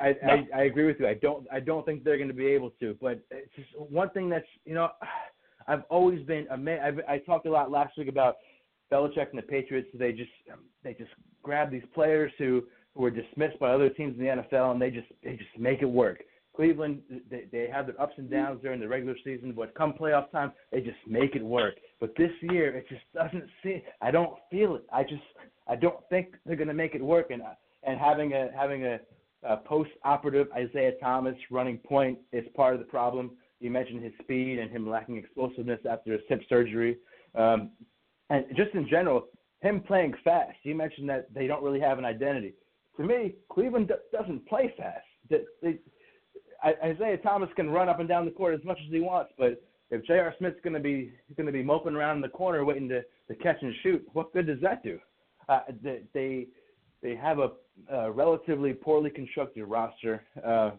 [0.00, 0.32] I, no.
[0.32, 1.08] I I agree with you.
[1.08, 2.96] I don't I don't think they're going to be able to.
[3.00, 4.90] But it's just one thing that's you know
[5.68, 6.82] I've always been amazed.
[7.08, 8.36] I, I talked a lot last week about
[8.92, 9.88] Belichick and the Patriots.
[9.94, 10.30] They just
[10.84, 11.10] they just
[11.42, 12.64] grab these players who
[12.94, 15.80] who are dismissed by other teams in the NFL and they just they just make
[15.80, 16.22] it work.
[16.54, 17.00] Cleveland
[17.30, 20.52] they they have their ups and downs during the regular season, but come playoff time
[20.70, 21.74] they just make it work.
[22.00, 23.80] But this year it just doesn't seem.
[24.02, 24.84] I don't feel it.
[24.92, 25.22] I just
[25.66, 27.30] I don't think they're going to make it work.
[27.30, 27.42] And
[27.84, 29.00] and having a having a
[29.46, 33.32] uh, post-operative Isaiah Thomas running point is part of the problem.
[33.60, 36.98] You mentioned his speed and him lacking explosiveness after his hip surgery,
[37.34, 37.70] um,
[38.30, 39.26] and just in general,
[39.60, 40.56] him playing fast.
[40.62, 42.54] You mentioned that they don't really have an identity.
[42.96, 45.06] To me, Cleveland d- doesn't play fast.
[45.30, 45.78] They, they,
[46.64, 49.62] Isaiah Thomas can run up and down the court as much as he wants, but
[49.90, 50.34] if J.R.
[50.38, 53.34] Smith's going to be going to be moping around in the corner waiting to, to
[53.42, 54.98] catch and shoot, what good does that do?
[55.48, 55.60] Uh,
[56.14, 56.46] they,
[57.02, 57.50] they have a,
[57.92, 60.22] a relatively poorly constructed roster.
[60.44, 60.70] Uh,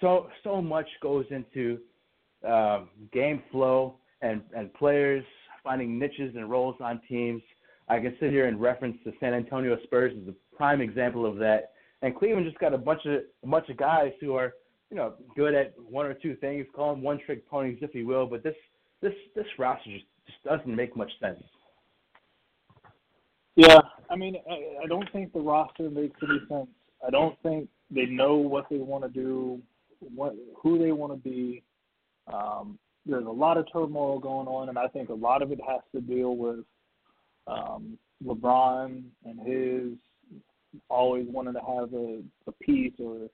[0.00, 1.78] so so much goes into
[2.46, 5.24] um, game flow and and players
[5.62, 7.42] finding niches and roles on teams.
[7.88, 11.36] I can sit here and reference the San Antonio Spurs as a prime example of
[11.36, 11.72] that.
[12.02, 14.54] And Cleveland just got a bunch of a bunch of guys who are
[14.90, 16.66] you know good at one or two things.
[16.74, 18.26] Call them one trick ponies if you will.
[18.26, 18.56] But this
[19.00, 21.42] this this roster just, just doesn't make much sense.
[23.54, 23.80] Yeah,
[24.12, 26.68] I mean, I, I don't think the roster makes any sense.
[27.06, 29.60] I don't think they know what they want to do,
[30.14, 31.62] what who they want to be.
[32.32, 35.58] Um, there's a lot of turmoil going on, and I think a lot of it
[35.66, 36.60] has to deal with
[37.46, 39.98] um, LeBron and his
[40.88, 43.28] always wanting to have a, a piece or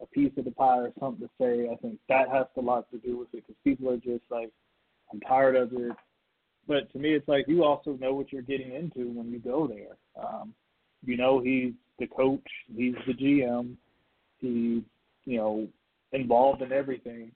[0.00, 1.68] a piece of the pie or something to say.
[1.70, 4.50] I think that has a lot to do with it because people are just like,
[5.12, 5.92] I'm tired of it.
[6.66, 9.66] But to me, it's like you also know what you're getting into when you go
[9.66, 9.96] there.
[10.22, 10.54] Um,
[11.04, 12.40] you know, he's the coach,
[12.74, 13.76] he's the GM,
[14.38, 14.82] he's
[15.24, 15.68] you know
[16.12, 17.32] involved in everything,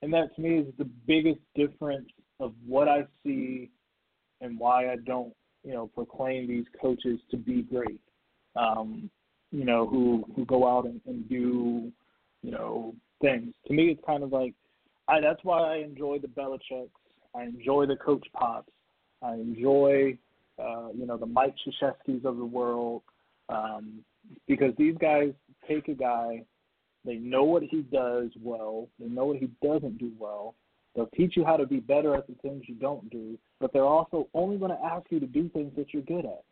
[0.00, 2.08] and that to me is the biggest difference
[2.40, 3.70] of what I see
[4.40, 8.00] and why I don't you know proclaim these coaches to be great.
[8.56, 9.10] Um,
[9.50, 11.92] you know, who who go out and, and do
[12.42, 13.52] you know things.
[13.66, 14.54] To me, it's kind of like
[15.08, 15.20] I.
[15.20, 16.90] That's why I enjoy the Belichick's.
[17.34, 18.72] I enjoy the Coach Pops.
[19.22, 20.18] I enjoy,
[20.58, 23.02] uh, you know, the Mike Krzyzewskis of the world,
[23.48, 24.00] um,
[24.46, 25.32] because these guys
[25.68, 26.42] take a guy,
[27.04, 30.54] they know what he does well, they know what he doesn't do well.
[30.94, 33.84] They'll teach you how to be better at the things you don't do, but they're
[33.84, 36.44] also only going to ask you to do things that you're good at.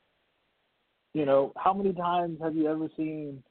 [1.12, 3.42] You know, how many times have you ever seen,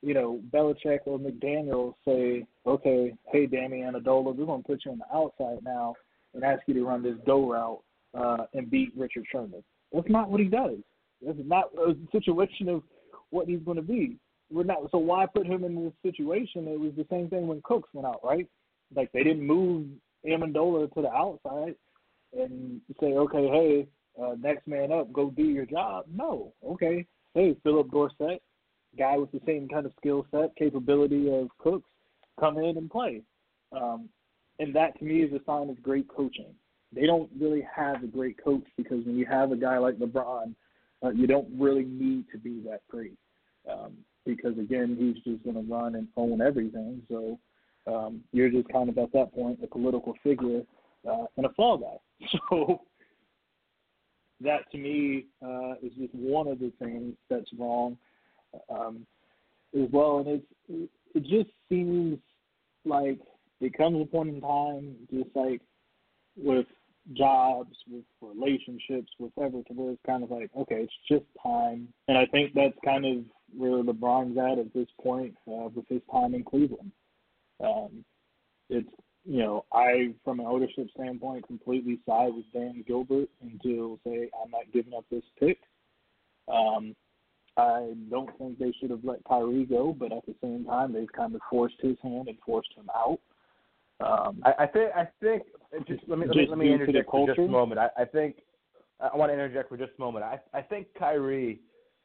[0.00, 4.92] you know, Belichick or McDaniels say, okay, hey, Danny Amendola, we're going to put you
[4.92, 5.94] on the outside now
[6.34, 7.82] and ask you to run this go route
[8.14, 9.62] uh, and beat Richard Sherman.
[9.92, 10.78] That's not what he does.
[11.24, 12.82] That's not a situation of
[13.30, 14.16] what he's going to be.
[14.50, 14.78] We're not.
[14.90, 16.66] So why put him in this situation?
[16.66, 18.48] It was the same thing when Cooks went out, right?
[18.94, 19.86] Like they didn't move
[20.26, 21.74] Amendola to the outside
[22.36, 23.88] and say, okay, hey,
[24.20, 26.04] uh, next man up, go do your job.
[26.12, 28.42] No, okay, hey, Phillip Dorsett,
[28.98, 31.88] guy with the same kind of skill set, capability of Cooks,
[32.38, 33.22] come in and play.
[33.72, 34.08] Um,
[34.60, 36.54] and that to me is a sign of great coaching.
[36.92, 40.54] They don't really have a great coach because when you have a guy like LeBron,
[41.02, 43.16] uh, you don't really need to be that great.
[43.70, 43.96] Um,
[44.26, 47.02] because again, he's just going to run and own everything.
[47.08, 47.38] So
[47.86, 50.62] um, you're just kind of at that point a political figure
[51.10, 52.26] uh, and a fall guy.
[52.50, 52.82] So
[54.42, 57.96] that to me uh, is just one of the things that's wrong
[58.70, 59.06] um,
[59.74, 60.18] as well.
[60.18, 62.18] And it's it just seems
[62.84, 63.18] like
[63.60, 65.60] it comes a point in time, just like
[66.36, 66.66] with
[67.14, 71.88] jobs, with relationships, with whatever, to where it's kind of like, okay, it's just time.
[72.08, 73.24] And I think that's kind of
[73.56, 76.92] where LeBron's at at this point uh, with his time in Cleveland.
[77.62, 78.04] Um,
[78.68, 78.88] it's
[79.24, 84.50] you know, I from an ownership standpoint completely side with Dan Gilbert until say I'm
[84.50, 85.58] not giving up this pick.
[86.48, 86.96] Um,
[87.56, 91.12] I don't think they should have let Kyrie go, but at the same time they've
[91.12, 93.20] kind of forced his hand and forced him out.
[94.00, 95.42] Um, I, I think I think
[95.86, 97.78] just let me let me, let me interject for just a moment.
[97.78, 98.36] I, I think
[99.00, 100.24] I want to interject for just a moment.
[100.24, 101.60] I I think Kyrie,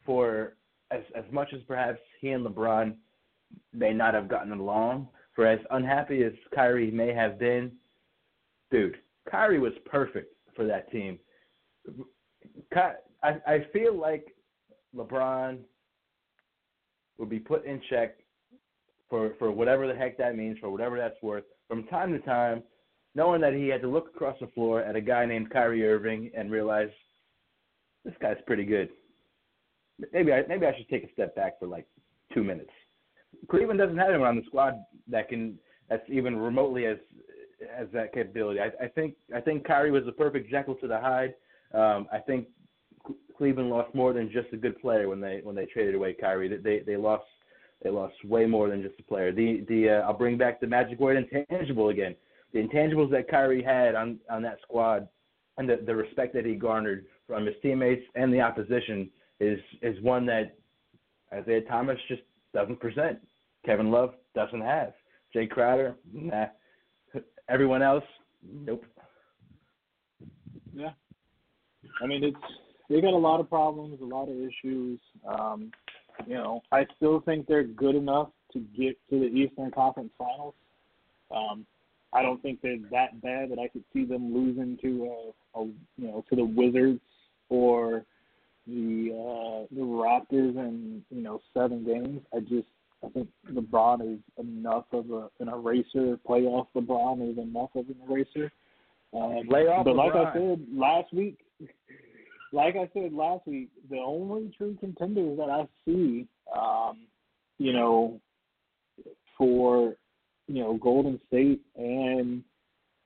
[0.06, 0.56] for
[0.92, 2.96] as as much as perhaps he and LeBron
[3.74, 7.72] may not have gotten along, for as unhappy as Kyrie may have been,
[8.72, 8.98] dude,
[9.30, 11.18] Kyrie was perfect for that team.
[12.76, 12.94] I
[13.24, 14.36] I feel like
[14.96, 15.60] LeBron
[17.18, 18.18] would be put in check
[19.10, 22.64] for for whatever the heck that means, for whatever that's worth, from time to time,
[23.16, 26.32] knowing that he had to look across the floor at a guy named Kyrie Irving
[26.36, 26.90] and realize
[28.04, 28.90] this guy's pretty good.
[30.12, 31.88] Maybe I maybe I should take a step back for like
[32.34, 32.70] two minutes.
[33.50, 34.76] Cleveland doesn't have anyone on the squad
[35.08, 35.58] that can
[35.90, 36.98] that's even remotely as
[37.76, 38.60] as that capability.
[38.60, 41.34] I, I think I think Kyrie was the perfect Jekyll to the Hyde.
[41.74, 42.48] Um, I think
[43.38, 46.56] Cleveland lost more than just a good player when they when they traded away Kyrie.
[46.58, 47.26] They they lost
[47.84, 49.32] they lost way more than just a player.
[49.32, 52.16] The the uh, I'll bring back the magic word intangible again.
[52.54, 55.08] The intangibles that Kyrie had on on that squad
[55.58, 59.10] and the the respect that he garnered from his teammates and the opposition
[59.40, 60.56] is is one that
[61.34, 62.22] Isaiah Thomas just
[62.54, 63.20] doesn't present.
[63.66, 64.94] Kevin Love doesn't have.
[65.36, 66.46] Jae Crowder, nah.
[67.50, 68.04] Everyone else,
[68.44, 68.86] nope.
[70.74, 70.92] Yeah.
[72.02, 72.38] I mean, it's
[72.90, 75.00] they got a lot of problems, a lot of issues.
[75.28, 75.72] Um,
[76.28, 80.54] you know, I still think they're good enough to get to the Eastern Conference Finals.
[81.32, 81.66] Um,
[82.14, 85.66] I don't think they're that bad that I could see them losing to a, a
[85.98, 87.02] you know to the Wizards
[87.50, 88.06] or
[88.68, 92.22] the uh, the Raptors in you know seven games.
[92.34, 92.68] I just
[93.04, 96.18] I think LeBron is enough of a, an eraser.
[96.28, 98.52] Playoff LeBron is enough of an eraser.
[99.14, 101.38] Um, but like I said last week,
[102.56, 106.26] like I said last week, the only true contenders that I see,
[106.58, 107.02] um,
[107.58, 108.22] you know,
[109.38, 109.96] for
[110.48, 112.44] you know Golden State and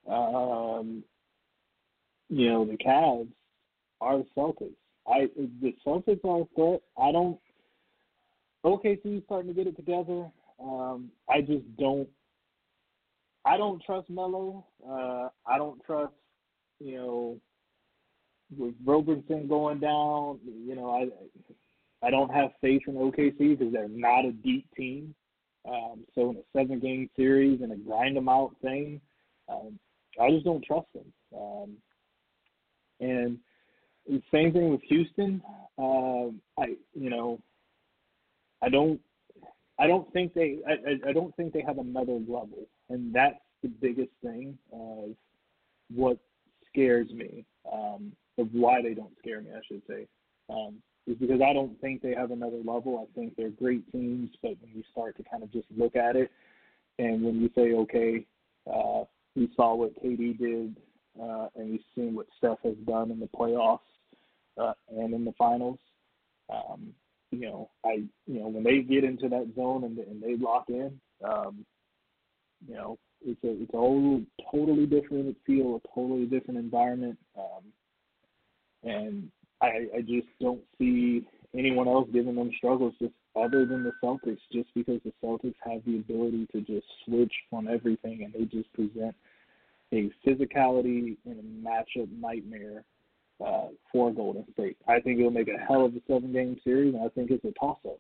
[0.08, 1.04] um,
[2.30, 3.28] you know the Cavs
[4.00, 4.76] are the Celtics.
[5.08, 5.28] I
[5.62, 6.82] the Celtics are a threat.
[7.02, 7.40] I don't
[8.64, 10.30] OKC is starting to get it together.
[10.62, 12.08] Um, I just don't.
[13.46, 14.66] I don't trust Melo.
[14.88, 16.14] Uh, I don't trust,
[16.80, 17.38] you know,
[18.58, 20.40] with Roberson going down.
[20.46, 25.14] You know, I I don't have faith in OKC because they're not a deep team.
[25.68, 29.02] Um, so in a seven game series and a grind them out thing,
[29.50, 29.78] um,
[30.20, 31.14] I just don't trust them.
[31.38, 31.78] Um,
[33.02, 33.38] and
[34.08, 35.42] the same thing with Houston.
[35.78, 37.40] Um, I you know
[38.62, 39.00] I don't
[39.78, 43.70] I don't think they I, I don't think they have another level, and that's the
[43.70, 45.16] biggest thing of
[45.94, 46.18] what
[46.68, 49.50] scares me um, of why they don't scare me.
[49.52, 50.08] I should say
[50.50, 50.76] um,
[51.08, 53.08] is because I don't think they have another level.
[53.08, 56.16] I think they're great teams, but when you start to kind of just look at
[56.16, 56.32] it,
[56.98, 58.26] and when you say, okay,
[58.72, 59.04] uh,
[59.36, 60.76] we saw what KD did,
[61.22, 63.80] uh, and we've seen what Steph has done in the playoffs
[64.58, 65.80] uh, and in the finals.
[66.50, 66.94] Um,
[67.32, 70.66] you know, I you know when they get into that zone and, and they lock
[70.70, 71.66] in, um,
[72.68, 74.22] you know, it's a it's a whole
[74.52, 77.64] totally different feel, a totally different environment, um,
[78.84, 79.30] and
[79.62, 81.26] I I just don't see
[81.58, 85.82] anyone else giving them struggles just other than the Celtics, just because the Celtics have
[85.86, 89.16] the ability to just switch on everything and they just present
[89.92, 92.84] a physicality and a matchup nightmare
[93.46, 94.78] uh, for Golden State.
[94.88, 97.46] I think it'll make a hell of a seven game series, and I think it's
[97.46, 98.00] a toss up.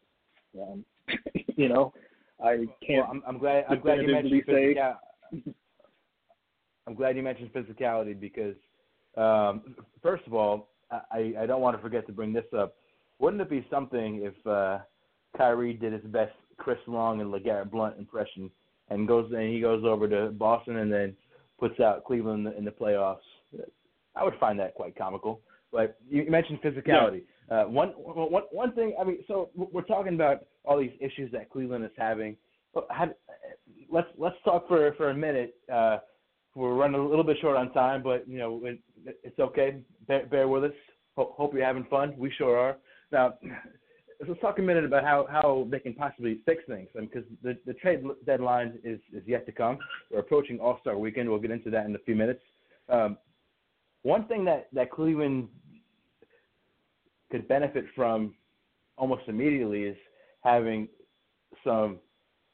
[0.61, 0.86] Um,
[1.55, 1.93] you know,
[2.43, 3.07] I can't.
[3.07, 3.65] Well, I'm, I'm glad.
[3.69, 5.53] I'm glad you mentioned physicality.
[6.88, 8.55] I'm glad you mentioned physicality because,
[9.20, 12.76] um, first of all, I, I don't want to forget to bring this up.
[13.20, 14.80] Wouldn't it be something if uh,
[15.38, 18.49] Kyrie did his best Chris Long and LeGarrette Blount impression
[18.89, 21.15] and goes and he goes over to Boston and then
[21.59, 23.17] puts out Cleveland in the, in the playoffs?
[24.15, 25.41] I would find that quite comical.
[25.72, 27.24] But you mentioned physicality.
[27.49, 27.61] Yeah.
[27.61, 28.95] Uh, one, one, one thing.
[28.99, 32.36] I mean, so we're talking about all these issues that Cleveland is having.
[33.91, 35.55] Let's let's talk for for a minute.
[35.72, 35.97] Uh,
[36.55, 39.78] we're running a little bit short on time, but you know it, it's okay.
[40.08, 40.72] Bear, bear with us.
[41.16, 42.14] Hope, hope you're having fun.
[42.18, 42.78] We sure are.
[43.12, 43.36] Now,
[44.28, 46.88] let's talk a minute about how, how they can possibly fix things.
[46.93, 49.78] Because I mean, the, the trade deadline is, is yet to come.
[50.12, 51.30] We're approaching All Star Weekend.
[51.30, 52.41] We'll get into that in a few minutes.
[52.89, 53.18] Um,
[54.04, 55.47] one thing that, that Cleveland
[57.32, 58.34] could benefit from
[58.97, 59.97] almost immediately is
[60.43, 60.88] having
[61.64, 62.00] some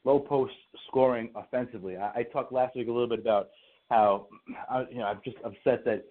[0.04, 0.54] low post
[0.88, 1.96] scoring offensively.
[1.96, 3.48] I, I talked last week a little bit about
[3.90, 4.26] how
[4.70, 6.04] I, you know I'm just upset that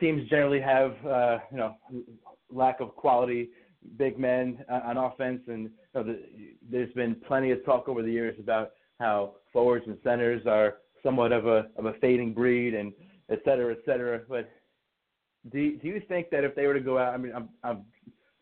[0.00, 1.76] teams generally have uh, you know
[2.50, 3.50] lack of quality
[3.96, 6.20] big men on offense, and you know, the,
[6.70, 11.32] there's been plenty of talk over the years about how forwards and centers are somewhat
[11.32, 12.92] of a of a fading breed, and
[13.30, 14.20] et cetera, et cetera.
[14.28, 14.50] But
[15.50, 17.84] do do you think that if they were to go out, I mean, I'm I'm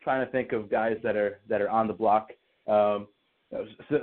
[0.03, 2.31] trying to think of guys that are that are on the block.
[2.67, 3.09] Um,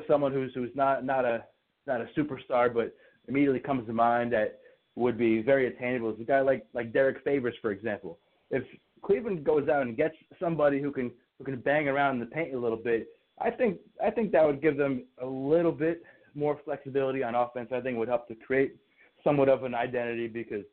[0.08, 1.44] someone who's who's not not a
[1.86, 2.96] not a superstar, but
[3.28, 4.60] immediately comes to mind that
[4.96, 8.18] would be very attainable is a guy like like Derrick Favors, for example.
[8.50, 8.64] If
[9.04, 12.54] Cleveland goes out and gets somebody who can who can bang around in the paint
[12.54, 13.08] a little bit,
[13.40, 16.02] I think I think that would give them a little bit
[16.34, 17.70] more flexibility on offense.
[17.72, 18.76] I think it would help to create
[19.24, 20.64] somewhat of an identity because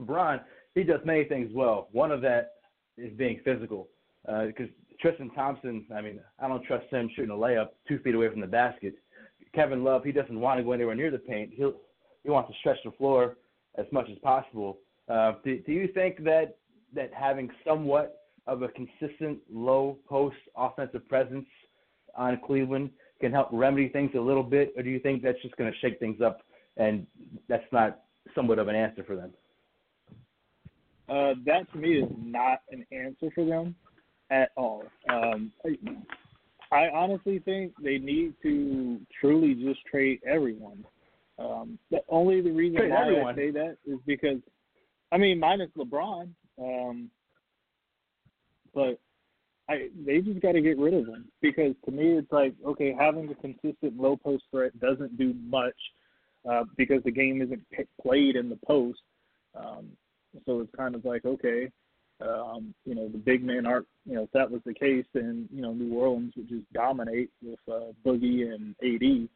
[0.00, 0.40] LeBron
[0.74, 1.88] he does many things well.
[1.92, 2.52] One of that
[2.96, 3.88] is being physical.
[4.24, 8.14] Because uh, Tristan Thompson, I mean, I don't trust him shooting a layup two feet
[8.14, 8.94] away from the basket.
[9.54, 11.50] Kevin Love, he doesn't want to go anywhere near the paint.
[11.54, 11.74] He'll
[12.24, 13.36] he wants to stretch the floor
[13.78, 14.78] as much as possible.
[15.08, 16.56] Uh, do, do you think that
[16.94, 21.46] that having somewhat of a consistent low post offensive presence
[22.16, 25.56] on Cleveland can help remedy things a little bit, or do you think that's just
[25.56, 26.40] going to shake things up
[26.76, 27.06] and
[27.48, 28.00] that's not
[28.34, 29.32] somewhat of an answer for them?
[31.08, 33.74] Uh, that to me is not an answer for them
[34.30, 34.84] at all.
[35.08, 40.84] Um, I, I honestly think they need to truly just trade everyone.
[41.38, 43.34] Um, the only the reason trade why everyone.
[43.34, 44.38] I say that is because,
[45.12, 46.28] I mean, minus LeBron,
[46.60, 47.10] um,
[48.74, 48.98] but
[49.68, 52.94] I they just got to get rid of him because to me it's like okay,
[52.98, 55.76] having a consistent low post threat doesn't do much
[56.48, 59.00] uh, because the game isn't p- played in the post.
[59.54, 59.88] Um,
[60.46, 61.70] so it's kind of like okay,
[62.20, 63.86] um, you know, the big men aren't.
[64.04, 67.30] You know, if that was the case, then you know New Orleans would just dominate
[67.42, 69.28] with uh, Boogie and AD.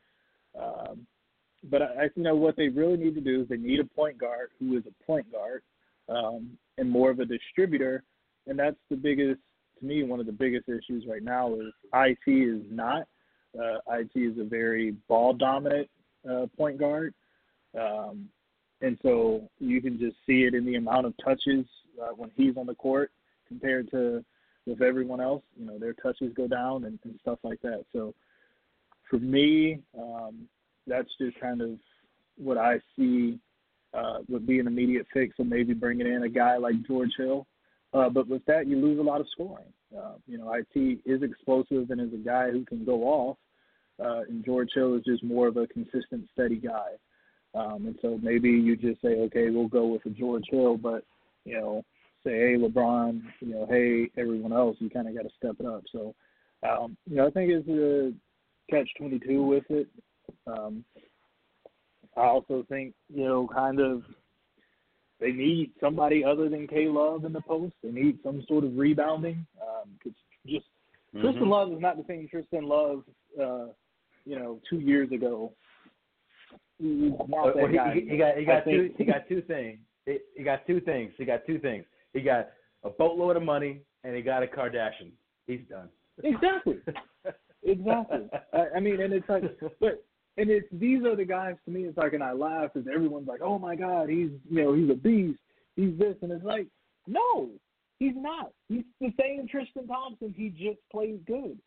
[0.60, 1.06] Um,
[1.70, 4.18] but I, you know, what they really need to do is they need a point
[4.18, 5.62] guard who is a point guard
[6.08, 8.02] um, and more of a distributor,
[8.46, 9.40] and that's the biggest
[9.78, 10.02] to me.
[10.02, 13.06] One of the biggest issues right now is IT is not.
[13.58, 15.88] Uh, IT is a very ball dominant
[16.28, 17.14] uh, point guard.
[17.78, 18.28] Um,
[18.80, 21.64] and so you can just see it in the amount of touches
[22.02, 23.10] uh, when he's on the court
[23.46, 24.24] compared to
[24.66, 25.42] with everyone else.
[25.56, 27.84] You know, their touches go down and, and stuff like that.
[27.92, 28.14] So
[29.08, 30.48] for me, um,
[30.86, 31.70] that's just kind of
[32.36, 33.38] what I see
[33.94, 35.36] uh, would be an immediate fix.
[35.36, 37.46] So maybe bringing in a guy like George Hill.
[37.92, 39.72] Uh, but with that, you lose a lot of scoring.
[39.96, 43.36] Uh, you know, IT is explosive and is a guy who can go off.
[44.02, 46.92] Uh, and George Hill is just more of a consistent, steady guy.
[47.54, 51.04] Um, and so maybe you just say, okay, we'll go with a George Hill, but
[51.44, 51.84] you know,
[52.24, 55.66] say, hey, LeBron, you know, hey, everyone else, you kind of got to step it
[55.66, 55.82] up.
[55.92, 56.14] So,
[56.66, 58.12] um, you know, I think it's a
[58.70, 59.88] catch twenty two with it.
[60.46, 60.84] Um,
[62.16, 64.02] I also think, you know, kind of
[65.20, 67.74] they need somebody other than K Love in the post.
[67.82, 69.46] They need some sort of rebounding.
[69.60, 70.66] Um, just
[71.14, 71.20] mm-hmm.
[71.20, 73.04] Tristan Love is not the same Tristan Love,
[73.40, 73.66] uh,
[74.24, 75.52] you know, two years ago
[76.82, 79.78] he's Well, he, he, he got he I got two think- he got two things.
[80.06, 81.12] He, he got two things.
[81.16, 81.84] He got two things.
[82.12, 82.50] He got
[82.84, 85.12] a boatload of money and he got a Kardashian.
[85.46, 85.88] He's done.
[86.22, 86.78] Exactly.
[87.64, 88.28] Exactly.
[88.52, 89.44] I, I mean, and it's like,
[89.78, 90.04] but
[90.36, 91.84] and it's these are the guys to me.
[91.84, 94.90] It's like, and I laugh because everyone's like, "Oh my God, he's you know he's
[94.90, 95.38] a beast.
[95.76, 96.66] He's this," and it's like,
[97.06, 97.50] no,
[97.98, 98.52] he's not.
[98.68, 100.34] He's the same Tristan Thompson.
[100.36, 101.58] He just plays good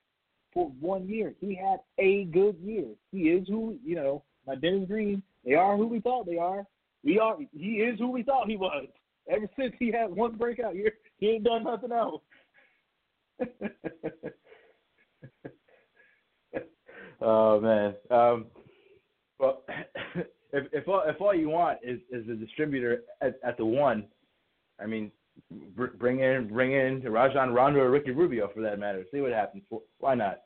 [0.54, 1.34] for one year.
[1.40, 2.88] He had a good year.
[3.12, 4.24] He is who you know.
[4.48, 5.24] My Dennis Green.
[5.44, 6.66] They are who we thought they are.
[7.04, 7.38] We are.
[7.52, 8.88] He is who we thought he was.
[9.30, 12.22] Ever since he had one breakout year, he ain't done nothing else.
[17.26, 17.96] oh man.
[18.10, 18.46] Um,
[19.40, 19.64] well,
[20.54, 24.06] if if all, if all you want is is a distributor at, at the one,
[24.82, 25.12] I mean,
[25.76, 29.04] br- bring in bring in Rajon Rondo or Ricky Rubio for that matter.
[29.12, 29.64] See what happens.
[30.00, 30.42] Why not?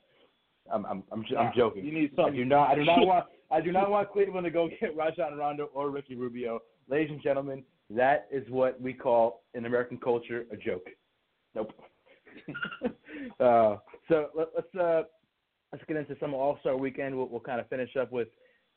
[0.71, 1.86] I'm I'm I'm, I'm joking.
[1.86, 2.36] You need I something.
[2.36, 5.38] do not I do not want I do not want Cleveland to go get Rajon
[5.38, 6.59] Rondo or Ricky Rubio.
[6.89, 10.88] Ladies and gentlemen, that is what we call in American culture a joke.
[11.55, 11.71] Nope.
[13.39, 13.77] uh,
[14.07, 15.03] so let, let's uh,
[15.72, 17.15] let's get into some All Star Weekend.
[17.15, 18.28] We'll, we'll kind of finish up with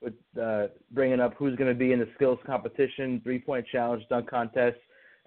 [0.01, 4.03] with uh, bringing up who's going to be in the skills competition, three point challenge,
[4.09, 4.77] dunk contest.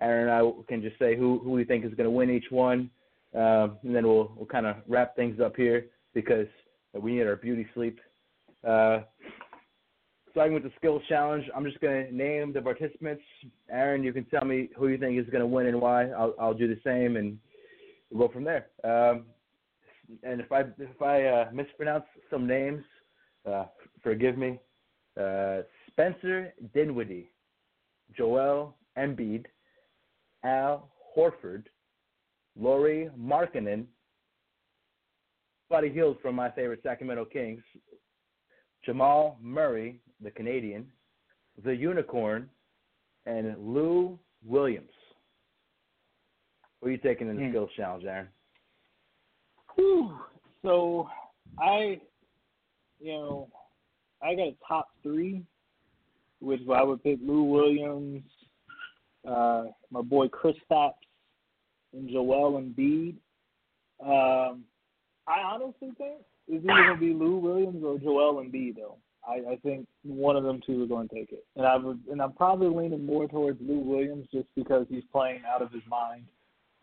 [0.01, 2.51] Aaron and I can just say who who we think is going to win each
[2.51, 2.89] one,
[3.33, 6.47] um, and then we'll we'll kind of wrap things up here because
[6.93, 7.99] we need our beauty sleep.
[8.67, 9.01] Uh,
[10.31, 13.23] starting with the skills challenge, I'm just going to name the participants.
[13.69, 16.09] Aaron, you can tell me who you think is going to win and why.
[16.09, 17.37] I'll I'll do the same and
[18.11, 18.67] we'll go from there.
[18.83, 19.25] Um,
[20.23, 22.83] and if I if I uh, mispronounce some names,
[23.45, 23.65] uh,
[24.03, 24.59] forgive me.
[25.19, 27.31] Uh, Spencer Dinwiddie,
[28.17, 29.45] Joel Embiid,
[30.43, 31.63] Al Horford,
[32.59, 33.85] Lauri Markkanen,
[35.69, 37.63] Buddy Hield from my favorite Sacramento Kings,
[38.83, 40.85] Jamal Murray, the Canadian,
[41.63, 42.49] the Unicorn,
[43.25, 44.91] and Lou Williams.
[46.81, 47.49] Who are you taking in the Hmm.
[47.51, 48.29] skills challenge, Aaron?
[49.75, 50.17] Whew.
[50.61, 51.09] So
[51.59, 51.99] I,
[52.99, 53.47] you know,
[54.21, 55.43] I got a top three,
[56.39, 58.23] which I would pick Lou Williams,
[59.27, 60.93] uh, my boy Chris Stapps,
[61.93, 63.15] and Joel Embiid.
[64.03, 64.63] Um,
[65.27, 68.97] I honestly think it's either going to be Lou Williams or Joel Embiid, though.
[69.27, 71.99] I, I think one of them two are going to take it, and I would,
[72.11, 75.81] and I'm probably leaning more towards Lou Williams just because he's playing out of his
[75.89, 76.25] mind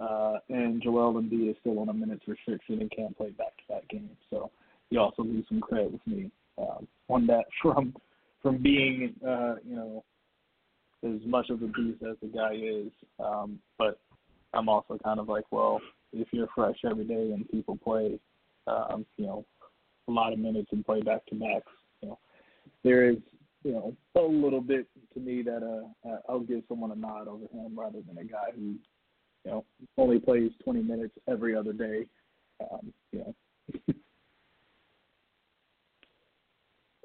[0.02, 4.16] uh, and Joel Embiid is still on a minutes restriction and can't play back-to-back games.
[4.30, 4.50] So
[4.90, 7.94] you also lose some credit with me um, on that from
[8.42, 10.04] from being uh, you know
[11.04, 12.90] as much of a beast as the guy is.
[13.18, 14.00] Um, but
[14.54, 15.80] I'm also kind of like, well,
[16.12, 18.18] if you're fresh every day and people play,
[18.66, 19.44] um, you know,
[20.08, 22.18] a lot of minutes and play back-to-backs, you know,
[22.82, 23.16] there is
[23.62, 27.28] you know a little bit to me that uh, uh I'll give someone a nod
[27.28, 28.74] over him rather than a guy who
[29.44, 29.64] you know,
[29.96, 32.06] only plays 20 minutes every other day.
[32.60, 33.34] Um, you know,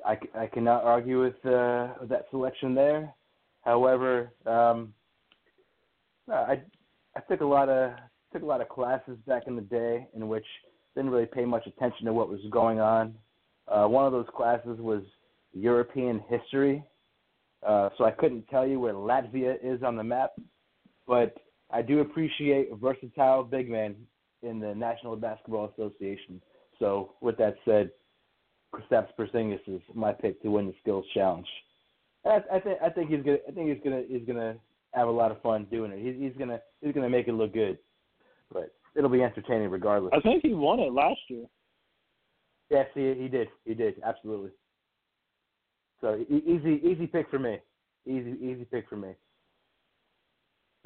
[0.05, 3.13] I, I cannot argue with, uh, that selection there.
[3.61, 4.93] However, um,
[6.29, 6.61] I
[7.15, 7.91] I took a lot of
[8.31, 10.45] took a lot of classes back in the day in which
[10.95, 13.13] didn't really pay much attention to what was going on.
[13.67, 15.03] Uh, one of those classes was
[15.53, 16.83] European history,
[17.65, 20.31] uh, so I couldn't tell you where Latvia is on the map,
[21.07, 21.35] but
[21.71, 23.95] I do appreciate versatile big man
[24.41, 26.41] in the National Basketball Association.
[26.79, 27.91] So with that said,
[28.73, 31.47] Kristaps Porzingis is my pick to win the skills challenge.
[32.23, 34.55] And I, I think I think he's gonna I think he's gonna he's gonna
[34.93, 35.99] have a lot of fun doing it.
[35.99, 37.77] He's he's gonna he's gonna make it look good,
[38.51, 40.13] but it'll be entertaining regardless.
[40.15, 41.45] I think he won it last year.
[42.69, 44.51] Yes, he he did he did absolutely.
[46.01, 47.59] So e- easy easy pick for me.
[48.05, 49.13] Easy easy pick for me.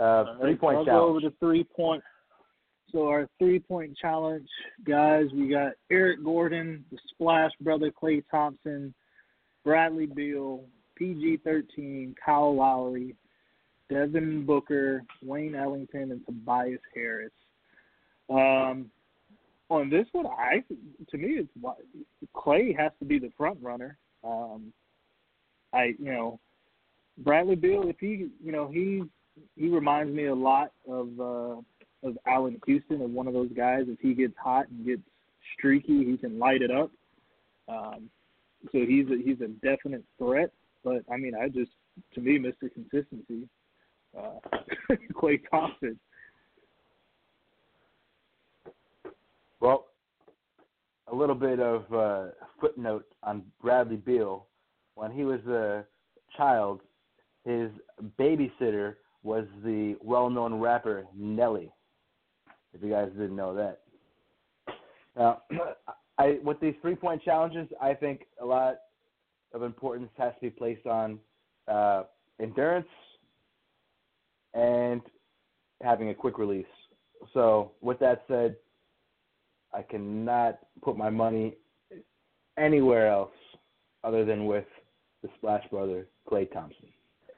[0.01, 1.01] Uh, three point I'll challenge.
[1.01, 2.03] go over the three point.
[2.91, 4.49] So our three point challenge,
[4.83, 8.93] guys, we got Eric Gordon, the Splash Brother, Klay Thompson,
[9.63, 10.63] Bradley Beal,
[10.95, 13.15] PG thirteen, Kyle Lowry,
[13.89, 17.31] Devin Booker, Wayne Ellington, and Tobias Harris.
[18.29, 18.89] Um,
[19.69, 20.63] on this one, I
[21.11, 21.49] to me it's
[22.35, 23.97] Klay has to be the front runner.
[24.23, 24.73] Um,
[25.73, 26.39] I you know
[27.19, 29.03] Bradley Beal, if he you know he
[29.55, 31.61] he reminds me a lot of uh,
[32.03, 33.83] of Allan Houston, of one of those guys.
[33.87, 35.01] If he gets hot and gets
[35.57, 36.91] streaky, he can light it up.
[37.67, 38.09] Um,
[38.71, 40.51] so he's a, he's a definite threat.
[40.83, 41.71] But I mean, I just
[42.15, 42.71] to me, Mr.
[42.73, 43.47] Consistency,
[44.17, 44.39] uh,
[45.13, 45.99] Klay Thompson.
[49.59, 49.87] Well,
[51.11, 54.47] a little bit of uh, footnote on Bradley Beal.
[54.95, 55.85] when he was a
[56.35, 56.81] child,
[57.45, 57.69] his
[58.19, 61.71] babysitter was the well-known rapper Nelly.
[62.73, 63.81] If you guys didn't know that.
[65.15, 65.41] Now,
[66.17, 68.79] I with these three-point challenges, I think a lot
[69.53, 71.19] of importance has to be placed on
[71.67, 72.03] uh,
[72.39, 72.87] endurance
[74.53, 75.01] and
[75.81, 76.65] having a quick release.
[77.33, 78.55] So, with that said,
[79.73, 81.55] I cannot put my money
[82.57, 83.31] anywhere else
[84.03, 84.65] other than with
[85.21, 86.90] the Splash Brother, Klay Thompson.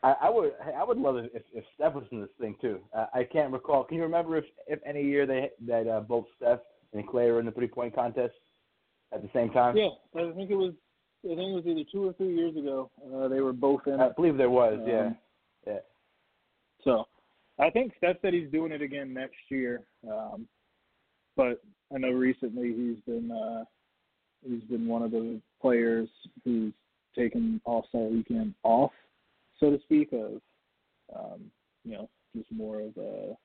[0.03, 2.79] I, I would I would love it if, if Steph was in this thing too.
[2.95, 3.85] Uh, I can't recall.
[3.85, 6.59] Can you remember if if any year they that uh, both Steph
[6.93, 8.33] and Klay were in the three point contest
[9.13, 9.77] at the same time?
[9.77, 10.73] Yeah, I think it was.
[11.25, 12.91] I think it was either two or three years ago.
[13.15, 13.99] Uh, they were both in.
[13.99, 14.15] I it.
[14.17, 14.77] believe there was.
[14.83, 15.09] Um, yeah.
[15.65, 15.79] Yeah.
[16.83, 17.05] So,
[17.59, 19.83] I think Steph said he's doing it again next year.
[20.05, 20.45] Um,
[21.37, 21.61] but
[21.95, 23.63] I know recently he's been uh,
[24.45, 26.09] he's been one of the players
[26.43, 26.73] who's
[27.17, 28.91] taken All Star Weekend off,
[29.63, 30.41] so to speak, of
[31.15, 31.39] um,
[31.85, 33.35] you know just more of a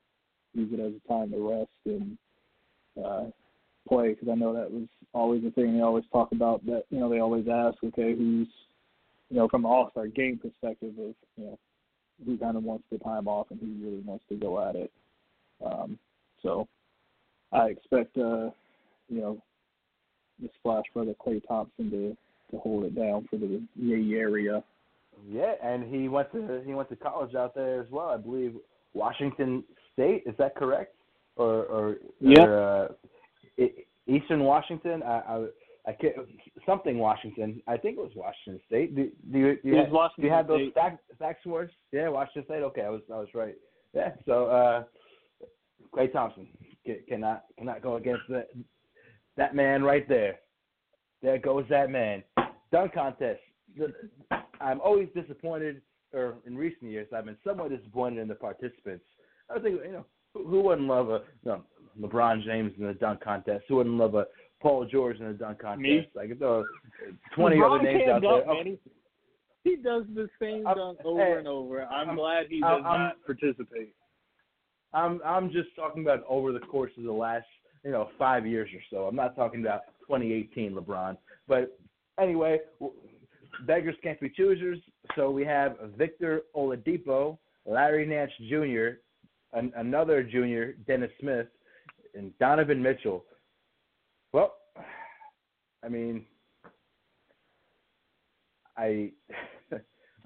[0.54, 2.18] use it as a time to rest and
[3.04, 3.24] uh,
[3.88, 6.64] play because I know that was always the thing they always talk about.
[6.66, 8.48] That you know they always ask, okay, who's
[9.30, 11.58] you know from an All Star game perspective of you know
[12.26, 14.90] who kind of wants the time off and who really wants to go at it.
[15.64, 15.98] Um,
[16.42, 16.66] so
[17.52, 18.50] I expect uh,
[19.08, 19.40] you know
[20.40, 22.16] the Splash Brother Klay Thompson to
[22.50, 24.64] to hold it down for the Yay area.
[25.26, 28.08] Yeah, and he went to he went to college out there as well.
[28.08, 28.54] I believe
[28.94, 30.22] Washington State.
[30.26, 30.94] Is that correct?
[31.36, 32.42] Or or, Yeah.
[32.44, 32.94] or
[33.58, 33.66] uh,
[34.06, 35.02] Eastern Washington?
[35.02, 35.46] I, I
[35.88, 36.14] I can't
[36.66, 37.62] something Washington.
[37.66, 38.94] I think it was Washington State.
[38.94, 41.70] Do, do you do you, have, Washington do you have those facts facts for us?
[41.92, 42.62] Yeah, Washington State.
[42.62, 43.54] Okay, I was I was right.
[43.94, 44.10] Yeah.
[44.26, 44.84] So uh,
[45.94, 46.48] Klay Thompson
[46.86, 48.48] ca- cannot cannot go against that
[49.36, 50.40] that man right there.
[51.22, 52.22] There goes that man.
[52.72, 53.40] Dunk contest.
[53.76, 53.94] The-
[54.60, 55.80] I'm always disappointed,
[56.12, 59.04] or in recent years, I've been somewhat disappointed in the participants.
[59.50, 61.62] I was thinking, you know, who, who wouldn't love a you know,
[62.00, 63.64] LeBron James in the dunk contest?
[63.68, 64.26] Who wouldn't love a
[64.60, 65.80] Paul George in the dunk contest?
[65.82, 66.08] Me.
[66.20, 66.64] I could throw
[67.34, 68.54] 20 LeBron other names can't out dunk, there.
[68.54, 68.78] man.
[69.64, 71.82] He, he does the same I'm- dunk over hey, and over.
[71.84, 73.94] I'm, I'm- glad he I'm- does I'm- not participate.
[74.94, 77.44] I'm I'm just talking about over the course of the last
[77.84, 79.04] you know five years or so.
[79.06, 81.18] I'm not talking about 2018 LeBron.
[81.46, 81.78] But
[82.18, 82.98] anyway, w-
[83.66, 84.78] beggars can't be choosers.
[85.16, 88.98] So we have Victor Oladipo, Larry Nance Jr.,
[89.52, 91.46] an, another junior, Dennis Smith,
[92.14, 93.24] and Donovan Mitchell.
[94.32, 94.54] Well,
[95.84, 96.24] I mean,
[98.76, 99.12] I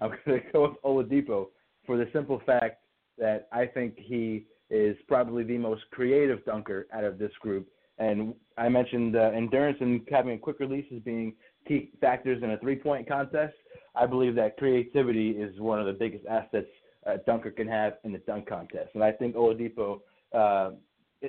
[0.01, 1.49] I'm going to go with Oladipo
[1.87, 2.83] for the simple fact
[3.19, 7.69] that I think he is probably the most creative dunker out of this group.
[7.99, 11.35] And I mentioned uh, endurance and having a quick release as being
[11.67, 13.55] key factors in a three-point contest.
[13.95, 16.69] I believe that creativity is one of the biggest assets
[17.05, 18.91] a dunker can have in the dunk contest.
[18.95, 20.01] And I think Oladipo
[20.33, 20.71] uh,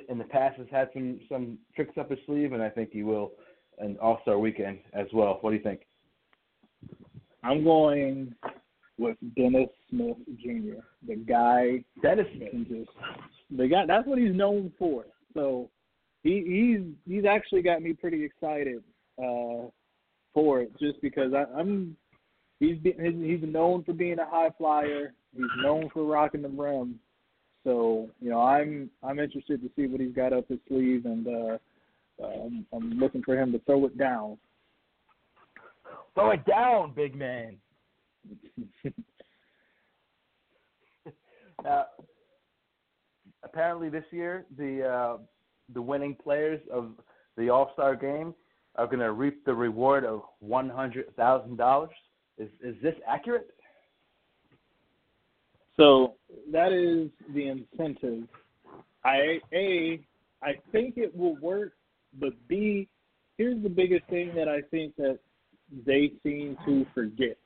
[0.08, 3.02] in the past has had some some tricks up his sleeve, and I think he
[3.02, 3.32] will
[3.78, 5.38] in All Star Weekend as well.
[5.40, 5.80] What do you think?
[7.42, 8.34] I'm going
[8.98, 12.68] with Dennis Smith Jr., the guy Dennis Smith.
[12.68, 12.90] just
[13.50, 13.84] the guy.
[13.86, 15.04] That's what he's known for.
[15.34, 15.70] So
[16.22, 18.82] he he's he's actually got me pretty excited
[19.18, 19.68] uh,
[20.34, 21.96] for it, just because I, I'm
[22.60, 25.14] he's been he's known for being a high flyer.
[25.34, 26.98] He's known for rocking the rim.
[27.62, 31.26] So you know I'm I'm interested to see what he's got up his sleeve, and
[31.26, 31.58] uh,
[32.22, 34.36] um, I'm looking for him to throw it down.
[36.14, 37.56] Throw it down, big man.
[41.64, 41.84] Uh,
[43.42, 45.16] apparently, this year the uh,
[45.72, 46.90] the winning players of
[47.38, 48.34] the All Star Game
[48.76, 51.90] are going to reap the reward of one hundred thousand dollars.
[52.38, 53.50] Is is this accurate?
[55.76, 56.14] So
[56.52, 58.28] that is the incentive.
[59.04, 60.00] I a
[60.42, 61.72] I think it will work,
[62.18, 62.88] but b
[63.38, 65.18] here's the biggest thing that I think that
[65.86, 67.38] they seem to forget.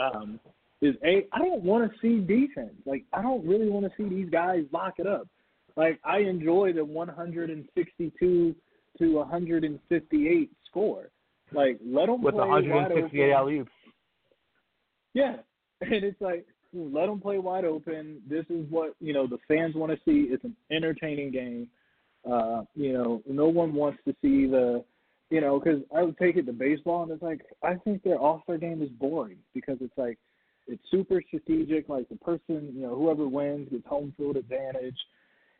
[0.00, 0.38] Um,
[0.82, 2.74] is a I don't want to see defense.
[2.84, 5.26] Like I don't really want to see these guys lock it up.
[5.76, 8.54] Like I enjoy the 162
[8.98, 11.10] to 158 score.
[11.52, 13.30] Like let them With play wide open.
[13.32, 13.70] alley oops.
[15.14, 15.36] Yeah,
[15.80, 18.20] and it's like let them play wide open.
[18.28, 20.28] This is what you know the fans want to see.
[20.32, 21.68] It's an entertaining game.
[22.30, 24.84] Uh, you know, no one wants to see the,
[25.30, 28.18] you know, because I would take it to baseball, and it's like I think their
[28.18, 30.18] All Star game is boring because it's like
[30.66, 31.88] it's super strategic.
[31.88, 34.98] Like the person, you know, whoever wins gets home field advantage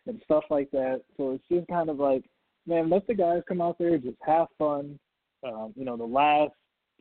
[0.06, 1.02] and stuff like that.
[1.16, 2.24] So it's just kind of like,
[2.66, 4.98] man, let the guys come out there just have fun.
[5.46, 6.52] Um, you know, the last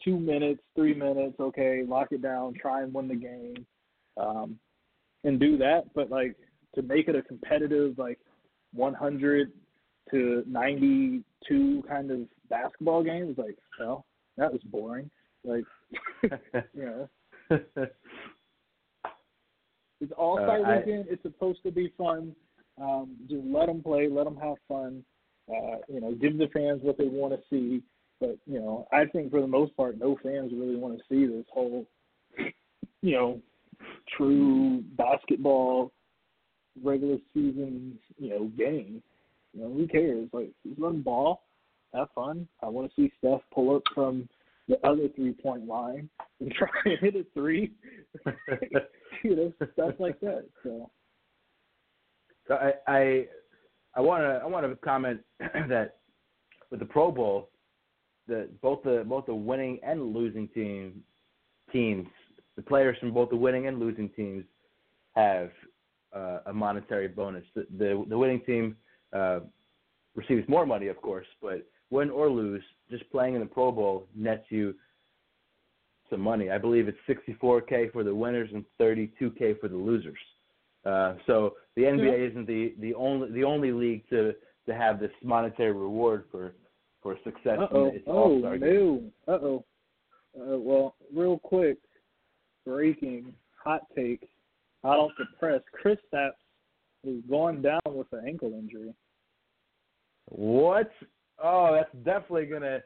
[0.04, 3.66] two minutes, three minutes, okay, lock it down, try and win the game,
[4.18, 4.60] um,
[5.24, 5.86] and do that.
[5.94, 6.36] But like
[6.76, 8.20] to make it a competitive, like
[8.74, 9.52] 100
[10.12, 12.20] to 92 kind of
[12.50, 14.06] basketball game was like, well,
[14.38, 15.10] that was boring.
[15.44, 15.64] Like,
[16.24, 16.30] you
[16.76, 17.10] know,
[20.02, 21.06] it's all star Uh, I- weekend.
[21.10, 22.36] It's supposed to be fun.
[22.80, 25.04] Um, just let them play, let them have fun.
[25.50, 27.84] Uh, you know, give the fans what they want to see.
[28.20, 31.26] But you know, I think for the most part, no fans really want to see
[31.26, 31.86] this whole,
[33.02, 33.42] you know,
[34.18, 35.92] true basketball
[36.84, 39.02] regular season, you know, game.
[39.54, 40.28] You know, who cares?
[40.34, 41.44] Like, just them ball,
[41.94, 42.48] have fun.
[42.62, 44.28] I want to see Steph pull up from
[44.68, 46.10] the other three point line
[46.40, 47.72] and try and hit a three.
[49.24, 50.46] you know, stuff like that.
[50.64, 50.90] So
[52.48, 53.28] So I I
[53.96, 55.98] I want to I want to comment that
[56.70, 57.50] with the Pro Bowl,
[58.28, 61.02] the both the both the winning and losing team
[61.72, 62.08] teams,
[62.56, 64.44] the players from both the winning and losing teams
[65.16, 65.50] have
[66.16, 67.44] uh, a monetary bonus.
[67.56, 68.76] The, the the winning team
[69.14, 69.40] uh,
[70.16, 74.08] receives more money, of course, but win or lose, just playing in the Pro Bowl
[74.16, 74.76] nets you
[76.10, 76.52] some money.
[76.52, 80.18] I believe it's 64k for the winners and 32k for the losers.
[80.86, 84.34] Uh, so the NBA isn't the, the only the only league to
[84.68, 86.54] to have this monetary reward for
[87.02, 87.90] for success Uh oh.
[87.90, 89.12] in its Oh All-Star game.
[89.28, 89.34] no.
[89.34, 89.66] Uh oh.
[90.38, 91.78] Uh, well, real quick,
[92.66, 93.34] breaking
[93.64, 94.28] hot take,
[94.84, 95.62] hot off the press.
[95.72, 96.32] Chris Stapps
[97.06, 98.94] is going down with an ankle injury.
[100.28, 100.92] What?
[101.42, 102.80] Oh, that's definitely gonna.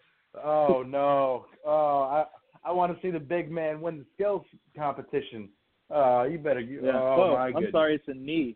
[0.44, 1.46] Oh no.
[1.66, 2.26] Oh, I
[2.64, 4.46] I want to see the big man win the skills
[4.78, 5.50] competition.
[5.90, 6.60] Uh, you better.
[6.60, 6.92] You, Yeah.
[7.02, 7.72] Oh, my I'm goodness.
[7.72, 8.56] sorry, it's a knee.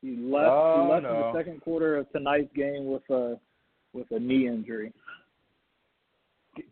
[0.00, 0.48] He left.
[0.50, 1.10] Oh, he left no.
[1.10, 3.38] in the second quarter of tonight's game with a
[3.92, 4.92] with a knee injury.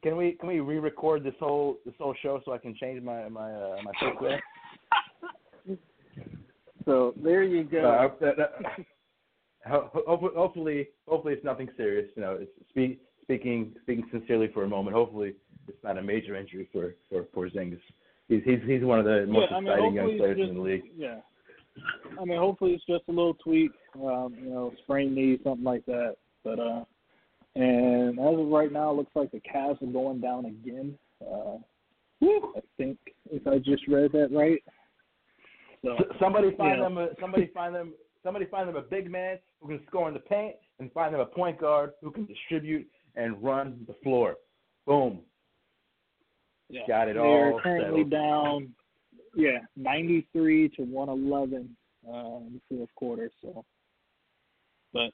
[0.03, 3.29] Can we can we re-record this whole this whole show so I can change my
[3.29, 4.43] my uh, my there?
[6.87, 8.11] So there you go.
[8.21, 8.47] Uh, uh, uh,
[9.67, 12.11] ho- ho- hopefully, hopefully it's nothing serious.
[12.17, 14.97] You know, it's speak, speaking speaking sincerely for a moment.
[14.97, 15.35] Hopefully,
[15.69, 17.81] it's not a major injury for for Porzingis.
[18.31, 20.55] He's he's he's one of the most yeah, I mean, exciting young players it's in
[20.55, 20.85] the league.
[20.97, 21.17] Yeah.
[22.21, 25.85] I mean, hopefully it's just a little tweak, um, you know, sprained knee, something like
[25.87, 26.15] that.
[26.45, 26.85] But uh,
[27.57, 30.97] and as of right now, it looks like the Cavs are going down again.
[31.21, 31.57] Uh,
[32.23, 32.99] I think
[33.33, 34.63] if I just read that right.
[35.85, 39.39] So S- Somebody find them a somebody find them somebody find them a big man
[39.61, 42.87] who can score in the paint, and find them a point guard who can distribute
[43.17, 44.37] and run the floor.
[44.87, 45.23] Boom.
[46.71, 48.11] Yeah, got it they're all currently settled.
[48.11, 48.75] down.
[49.35, 51.77] Yeah, ninety-three to one eleven
[52.09, 53.31] uh, in the fourth quarter.
[53.43, 53.65] So,
[54.93, 55.11] but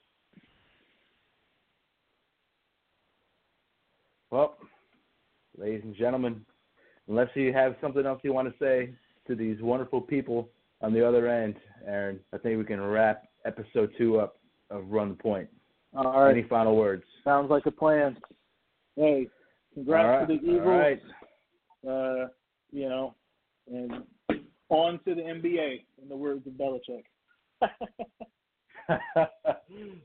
[4.31, 4.57] Well,
[5.57, 6.45] ladies and gentlemen,
[7.09, 8.93] unless you have something else you want to say
[9.29, 10.49] to these wonderful people
[10.83, 11.57] on the other end,
[11.87, 14.39] Aaron, I think we can wrap episode two up
[14.71, 15.49] of Run the Point.
[15.95, 16.33] all right.
[16.33, 17.05] Any final words?
[17.25, 18.17] Sounds like a plan.
[18.97, 19.29] Hey,
[19.75, 20.99] congrats right, to the Eagles.
[21.89, 22.27] Uh,
[22.73, 23.15] you know,
[23.71, 24.03] and
[24.69, 27.05] on to the NBA, in the words of Belichick.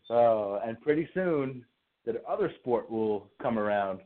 [0.10, 1.66] oh, and pretty soon,
[2.06, 4.00] that other sport will come around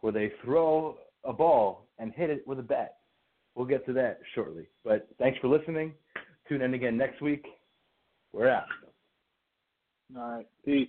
[0.00, 2.96] where they throw a ball and hit it with a bat.
[3.54, 4.66] We'll get to that shortly.
[4.84, 5.94] But thanks for listening.
[6.48, 7.44] Tune in again next week.
[8.32, 8.66] We're out.
[10.16, 10.88] All right, peace.